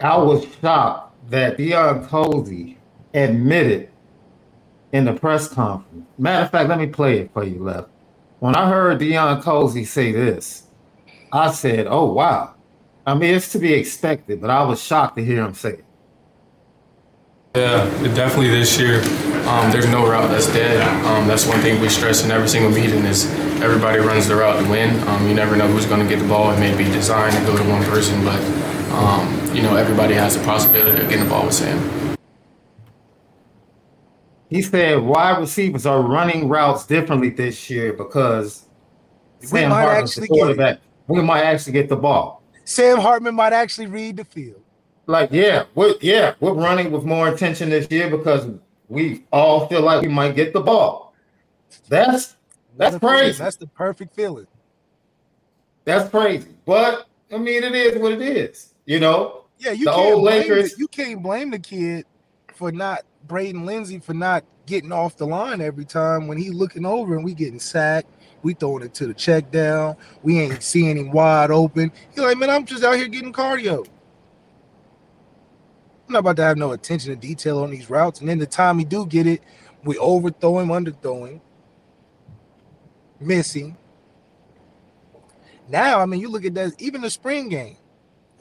I 0.00 0.16
was 0.18 0.46
shocked 0.60 1.30
that 1.30 1.56
Deion 1.56 2.06
Colzie 2.08 2.76
admitted 3.12 3.90
in 4.92 5.04
the 5.04 5.12
press 5.12 5.48
conference. 5.48 6.06
Matter 6.18 6.44
of 6.44 6.50
fact, 6.50 6.68
let 6.68 6.78
me 6.78 6.86
play 6.86 7.18
it 7.20 7.32
for 7.32 7.44
you, 7.44 7.62
Left. 7.62 7.88
When 8.40 8.54
I 8.54 8.68
heard 8.68 9.00
Deion 9.00 9.42
Colzie 9.42 9.86
say 9.86 10.12
this, 10.12 10.64
I 11.32 11.50
said, 11.50 11.86
"Oh 11.88 12.12
wow." 12.12 12.54
I 13.06 13.14
mean, 13.14 13.34
it's 13.34 13.52
to 13.52 13.58
be 13.58 13.72
expected, 13.74 14.40
but 14.40 14.50
I 14.50 14.62
was 14.64 14.82
shocked 14.82 15.16
to 15.16 15.24
hear 15.24 15.44
him 15.44 15.54
say 15.54 15.70
it. 15.70 15.84
Yeah, 17.56 17.84
definitely 18.14 18.50
this 18.50 18.78
year. 18.80 19.00
Um, 19.46 19.70
there's 19.70 19.86
no 19.86 20.08
route 20.08 20.28
that's 20.30 20.48
dead. 20.48 20.80
Um, 21.04 21.28
that's 21.28 21.46
one 21.46 21.60
thing 21.60 21.80
we 21.80 21.88
stress 21.88 22.24
in 22.24 22.30
every 22.30 22.48
single 22.48 22.70
meeting 22.70 23.04
is 23.04 23.30
everybody 23.60 24.00
runs 24.00 24.26
the 24.26 24.34
route 24.34 24.60
to 24.60 24.68
win. 24.68 24.98
Um, 25.06 25.28
you 25.28 25.34
never 25.34 25.54
know 25.54 25.68
who's 25.68 25.86
going 25.86 26.00
to 26.00 26.08
get 26.08 26.20
the 26.20 26.26
ball. 26.26 26.50
It 26.50 26.58
may 26.58 26.76
be 26.76 26.84
designed 26.84 27.36
to 27.36 27.40
go 27.44 27.56
to 27.56 27.62
one 27.70 27.84
person, 27.84 28.24
but 28.24 28.40
um, 28.92 29.43
you 29.54 29.62
know 29.62 29.76
everybody 29.76 30.14
has 30.14 30.36
the 30.36 30.44
possibility 30.44 31.02
of 31.02 31.08
getting 31.08 31.24
the 31.24 31.30
ball 31.30 31.44
with 31.46 31.54
Sam. 31.54 32.16
He 34.50 34.62
said 34.62 35.00
wide 35.02 35.38
receivers 35.38 35.86
are 35.86 36.02
running 36.02 36.48
routes 36.48 36.86
differently 36.86 37.30
this 37.30 37.68
year 37.70 37.92
because 37.92 38.66
We 39.40 39.46
Sam 39.46 39.70
might 39.70 39.84
Hartman's 39.84 40.10
actually 40.10 40.28
the 40.28 40.28
get 40.28 40.38
quarterback. 40.40 40.80
We 41.08 41.22
might 41.22 41.42
actually 41.44 41.72
get 41.72 41.88
the 41.88 41.96
ball. 41.96 42.42
Sam 42.64 42.98
Hartman 42.98 43.34
might 43.34 43.52
actually 43.52 43.86
read 43.86 44.16
the 44.16 44.24
field. 44.24 44.62
Like, 45.06 45.30
yeah, 45.32 45.64
we're 45.74 45.94
yeah, 46.00 46.34
we're 46.40 46.54
running 46.54 46.90
with 46.90 47.04
more 47.04 47.28
intention 47.28 47.70
this 47.70 47.86
year 47.90 48.10
because 48.10 48.48
we 48.88 49.24
all 49.32 49.66
feel 49.68 49.82
like 49.82 50.02
we 50.02 50.08
might 50.08 50.34
get 50.36 50.52
the 50.52 50.60
ball. 50.60 51.14
That's 51.88 52.36
that's 52.76 52.98
What 52.98 53.00
feeling. 53.00 53.24
crazy. 53.24 53.38
That's 53.38 53.56
the 53.56 53.66
perfect 53.66 54.14
feeling. 54.14 54.46
That's 55.84 56.08
crazy. 56.10 56.48
But 56.64 57.06
I 57.32 57.38
mean, 57.38 57.62
it 57.64 57.74
is 57.74 58.00
what 58.00 58.12
it 58.12 58.22
is. 58.22 58.74
You 58.86 59.00
know, 59.00 59.43
Yeah, 59.64 59.72
you 59.72 59.86
The 59.86 59.92
can't 59.92 60.14
old 60.14 60.22
blame 60.24 60.42
the, 60.48 60.54
Lakers- 60.56 60.78
you 60.78 60.88
can't 60.88 61.22
blame 61.22 61.50
the 61.50 61.58
kid 61.58 62.04
for 62.54 62.70
not 62.70 63.00
Braden 63.26 63.64
Lindsay 63.64 63.98
for 63.98 64.12
not 64.12 64.44
getting 64.66 64.92
off 64.92 65.16
the 65.16 65.26
line 65.26 65.62
every 65.62 65.86
time 65.86 66.26
when 66.26 66.36
he 66.36 66.50
looking 66.50 66.84
over 66.84 67.16
and 67.16 67.24
we 67.24 67.32
getting 67.32 67.58
sacked. 67.58 68.08
We 68.42 68.52
throwing 68.52 68.82
it 68.82 68.92
to 68.94 69.06
the 69.06 69.14
check 69.14 69.50
down. 69.50 69.96
We 70.22 70.38
ain't 70.38 70.62
seeing 70.62 70.98
him 70.98 71.10
wide 71.12 71.50
open. 71.50 71.90
He's 72.10 72.18
like, 72.22 72.36
man, 72.36 72.50
I'm 72.50 72.66
just 72.66 72.84
out 72.84 72.96
here 72.96 73.08
getting 73.08 73.32
cardio. 73.32 73.86
I'm 76.06 76.12
not 76.12 76.18
about 76.18 76.36
to 76.36 76.42
have 76.42 76.58
no 76.58 76.72
attention 76.72 77.10
to 77.14 77.16
detail 77.16 77.60
on 77.60 77.70
these 77.70 77.88
routes. 77.88 78.20
And 78.20 78.28
then 78.28 78.38
the 78.38 78.46
time 78.46 78.76
we 78.76 78.84
do 78.84 79.06
get 79.06 79.26
it, 79.26 79.40
we 79.82 79.96
overthrow 79.96 80.58
him, 80.58 80.68
underthrow 80.68 81.26
him, 81.26 81.40
missing. 83.18 83.78
Now, 85.70 86.00
I 86.00 86.04
mean, 86.04 86.20
you 86.20 86.28
look 86.28 86.44
at 86.44 86.52
that, 86.54 86.72
even 86.78 87.00
the 87.00 87.08
spring 87.08 87.48
game. 87.48 87.78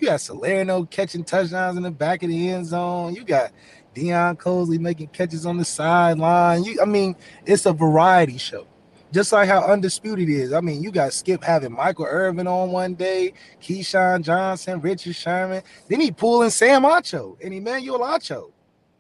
You 0.03 0.09
got 0.09 0.19
Salerno 0.19 0.83
catching 0.83 1.23
touchdowns 1.23 1.77
in 1.77 1.83
the 1.83 1.89
back 1.89 2.23
of 2.23 2.29
the 2.29 2.49
end 2.49 2.65
zone. 2.65 3.15
You 3.15 3.23
got 3.23 3.53
Deion 3.95 4.35
Colzie 4.35 4.77
making 4.77 5.07
catches 5.07 5.45
on 5.45 5.55
the 5.55 5.63
sideline. 5.63 6.65
You, 6.65 6.81
I 6.81 6.83
mean, 6.83 7.15
it's 7.45 7.65
a 7.65 7.71
variety 7.71 8.37
show. 8.37 8.67
Just 9.13 9.31
like 9.31 9.47
how 9.47 9.61
undisputed 9.61 10.27
is. 10.27 10.51
I 10.51 10.59
mean, 10.59 10.83
you 10.83 10.91
got 10.91 11.13
Skip 11.13 11.41
having 11.41 11.71
Michael 11.71 12.03
Irvin 12.03 12.47
on 12.47 12.73
one 12.73 12.95
day, 12.95 13.31
Keyshawn 13.61 14.23
Johnson, 14.23 14.81
Richard 14.81 15.15
Sherman. 15.15 15.63
Then 15.87 16.01
he 16.01 16.11
pulling 16.11 16.49
Sam 16.49 16.83
Acho 16.83 17.41
and 17.41 17.53
Emmanuel 17.53 17.99
Acho. 17.99 18.51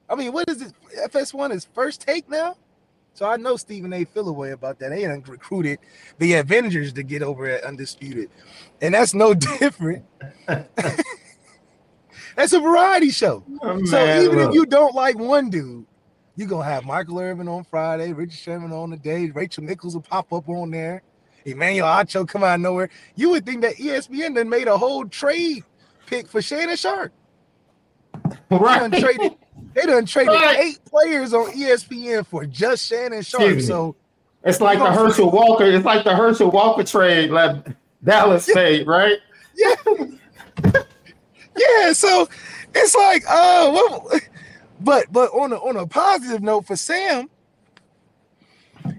I 0.09 0.15
mean, 0.15 0.31
what 0.31 0.47
is 0.47 0.59
this? 0.59 0.73
FS1 1.09 1.51
is 1.51 1.67
first 1.73 1.99
take 1.99 2.29
now? 2.29 2.55
So 3.13 3.27
I 3.27 3.37
know 3.37 3.55
Stephen 3.57 3.93
A. 3.93 4.05
feel 4.05 4.27
a 4.27 4.33
way 4.33 4.51
about 4.51 4.79
that. 4.79 4.89
They 4.89 5.03
done 5.03 5.23
recruited 5.27 5.79
the 6.17 6.33
Avengers 6.35 6.93
to 6.93 7.03
get 7.03 7.21
over 7.21 7.47
at 7.47 7.63
Undisputed. 7.63 8.29
And 8.81 8.93
that's 8.93 9.13
no 9.13 9.33
different. 9.59 10.03
that's 12.35 12.53
a 12.53 12.59
variety 12.59 13.11
show. 13.11 13.43
Oh, 13.61 13.83
So 13.85 13.97
man, 13.97 14.23
even 14.23 14.37
look. 14.39 14.49
if 14.49 14.55
you 14.55 14.65
don't 14.65 14.95
like 14.95 15.17
one 15.17 15.49
dude, 15.49 15.85
you're 16.35 16.47
gonna 16.47 16.63
have 16.65 16.85
Michael 16.85 17.19
Irvin 17.19 17.47
on 17.47 17.63
Friday, 17.63 18.11
Richard 18.13 18.33
Sherman 18.39 18.71
on 18.71 18.89
the 18.89 18.97
day, 18.97 19.29
Rachel 19.29 19.63
Nichols 19.63 19.93
will 19.93 20.01
pop 20.01 20.33
up 20.33 20.49
on 20.49 20.71
there, 20.71 21.03
Emmanuel 21.45 21.87
Acho 21.87 22.27
come 22.27 22.43
out 22.43 22.55
of 22.55 22.61
nowhere. 22.61 22.89
You 23.15 23.29
would 23.31 23.45
think 23.45 23.61
that 23.61 23.75
ESPN 23.75 24.33
then 24.35 24.49
made 24.49 24.67
a 24.67 24.77
whole 24.77 25.05
trade 25.05 25.63
pick 26.07 26.27
for 26.27 26.41
Shannon 26.41 26.75
Sharpe. 26.75 27.13
They 28.49 28.57
done 28.57 28.91
right. 28.91 28.99
traded, 28.99 29.35
they 29.73 29.85
done 29.85 30.05
traded 30.05 30.35
eight 30.57 30.79
players 30.85 31.33
on 31.33 31.51
ESPN 31.51 32.25
for 32.25 32.45
just 32.45 32.87
Shannon 32.87 33.21
Sharpe. 33.21 33.61
So 33.61 33.95
It's 34.43 34.61
like 34.61 34.79
the 34.79 34.91
Herschel 34.91 35.31
Walker. 35.31 35.65
It's 35.65 35.85
like 35.85 36.03
the 36.03 36.15
Herschel 36.15 36.51
Walker 36.51 36.83
trade, 36.83 37.31
like 37.31 37.65
Dallas 38.03 38.47
yeah. 38.47 38.55
made, 38.55 38.87
right? 38.87 39.17
Yeah. 39.55 39.75
yeah. 41.55 41.93
So 41.93 42.27
it's 42.73 42.95
like, 42.95 43.23
uh, 43.29 43.69
well, 43.71 44.09
but 44.79 45.05
but 45.11 45.29
on 45.29 45.53
a 45.53 45.57
on 45.57 45.77
a 45.77 45.85
positive 45.85 46.41
note 46.41 46.65
for 46.65 46.75
Sam, 46.75 47.29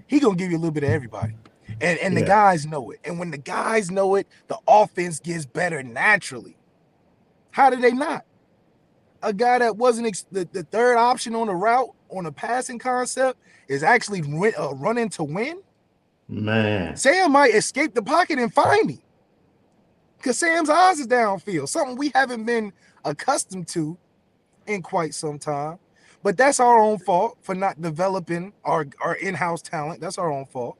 he 0.07 0.21
gonna 0.21 0.37
give 0.37 0.49
you 0.51 0.57
a 0.57 0.59
little 0.59 0.71
bit 0.71 0.83
of 0.83 0.89
everybody. 0.89 1.35
And 1.81 1.99
and 1.99 2.13
yeah. 2.13 2.21
the 2.21 2.25
guys 2.25 2.65
know 2.65 2.91
it. 2.91 3.01
And 3.03 3.19
when 3.19 3.31
the 3.31 3.37
guys 3.37 3.91
know 3.91 4.15
it, 4.15 4.27
the 4.47 4.57
offense 4.65 5.19
gets 5.19 5.45
better 5.45 5.83
naturally. 5.83 6.55
How 7.51 7.69
did 7.69 7.81
they 7.81 7.91
not? 7.91 8.23
A 9.23 9.33
guy 9.33 9.59
that 9.59 9.75
wasn't 9.75 10.07
ex- 10.07 10.25
the, 10.31 10.47
the 10.51 10.63
third 10.63 10.97
option 10.97 11.35
on 11.35 11.47
the 11.47 11.55
route 11.55 11.89
on 12.09 12.25
a 12.25 12.31
passing 12.31 12.79
concept 12.79 13.39
is 13.67 13.83
actually 13.83 14.21
uh, 14.59 14.73
running 14.75 15.09
to 15.09 15.23
win. 15.23 15.61
Man, 16.27 16.95
Sam 16.97 17.31
might 17.31 17.53
escape 17.53 17.93
the 17.93 18.01
pocket 18.01 18.39
and 18.39 18.53
find 18.53 18.87
me 18.87 19.03
because 20.17 20.39
Sam's 20.39 20.69
eyes 20.69 20.99
is 20.99 21.07
downfield, 21.07 21.69
something 21.69 21.95
we 21.97 22.11
haven't 22.15 22.45
been 22.45 22.73
accustomed 23.03 23.67
to 23.69 23.97
in 24.65 24.81
quite 24.81 25.13
some 25.13 25.37
time. 25.37 25.77
But 26.23 26.37
that's 26.37 26.59
our 26.59 26.79
own 26.79 26.97
fault 26.97 27.37
for 27.43 27.53
not 27.53 27.79
developing 27.79 28.51
our, 28.63 28.87
our 29.01 29.13
in-house 29.15 29.61
talent. 29.61 30.01
That's 30.01 30.17
our 30.17 30.31
own 30.31 30.45
fault. 30.47 30.79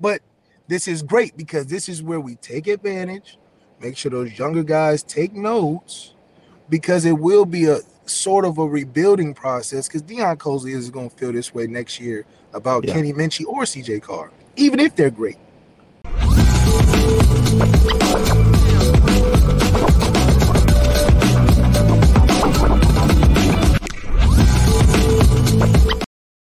But 0.00 0.22
this 0.68 0.88
is 0.88 1.02
great 1.02 1.36
because 1.36 1.66
this 1.66 1.88
is 1.90 2.02
where 2.02 2.20
we 2.20 2.36
take 2.36 2.66
advantage, 2.66 3.38
make 3.80 3.98
sure 3.98 4.10
those 4.10 4.38
younger 4.38 4.62
guys 4.62 5.02
take 5.02 5.34
notes, 5.34 6.14
because 6.68 7.04
it 7.04 7.18
will 7.18 7.44
be 7.44 7.66
a 7.66 7.80
sort 8.06 8.44
of 8.44 8.58
a 8.58 8.66
rebuilding 8.66 9.34
process. 9.34 9.88
Because 9.88 10.02
Deion 10.02 10.36
Colzie 10.36 10.74
is 10.74 10.90
going 10.90 11.10
to 11.10 11.16
feel 11.16 11.32
this 11.32 11.54
way 11.54 11.66
next 11.66 12.00
year 12.00 12.24
about 12.52 12.84
yeah. 12.84 12.94
Kenny 12.94 13.12
Minchey 13.12 13.44
or 13.46 13.62
CJ 13.62 14.02
Carr, 14.02 14.30
even 14.56 14.80
if 14.80 14.96
they're 14.96 15.10
great. 15.10 15.36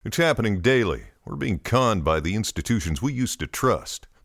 It's 0.04 0.16
happening 0.16 0.60
daily. 0.60 1.02
We're 1.26 1.36
being 1.36 1.58
conned 1.58 2.02
by 2.02 2.20
the 2.20 2.34
institutions 2.34 3.02
we 3.02 3.12
used 3.12 3.40
to 3.40 3.46
trust. 3.46 4.08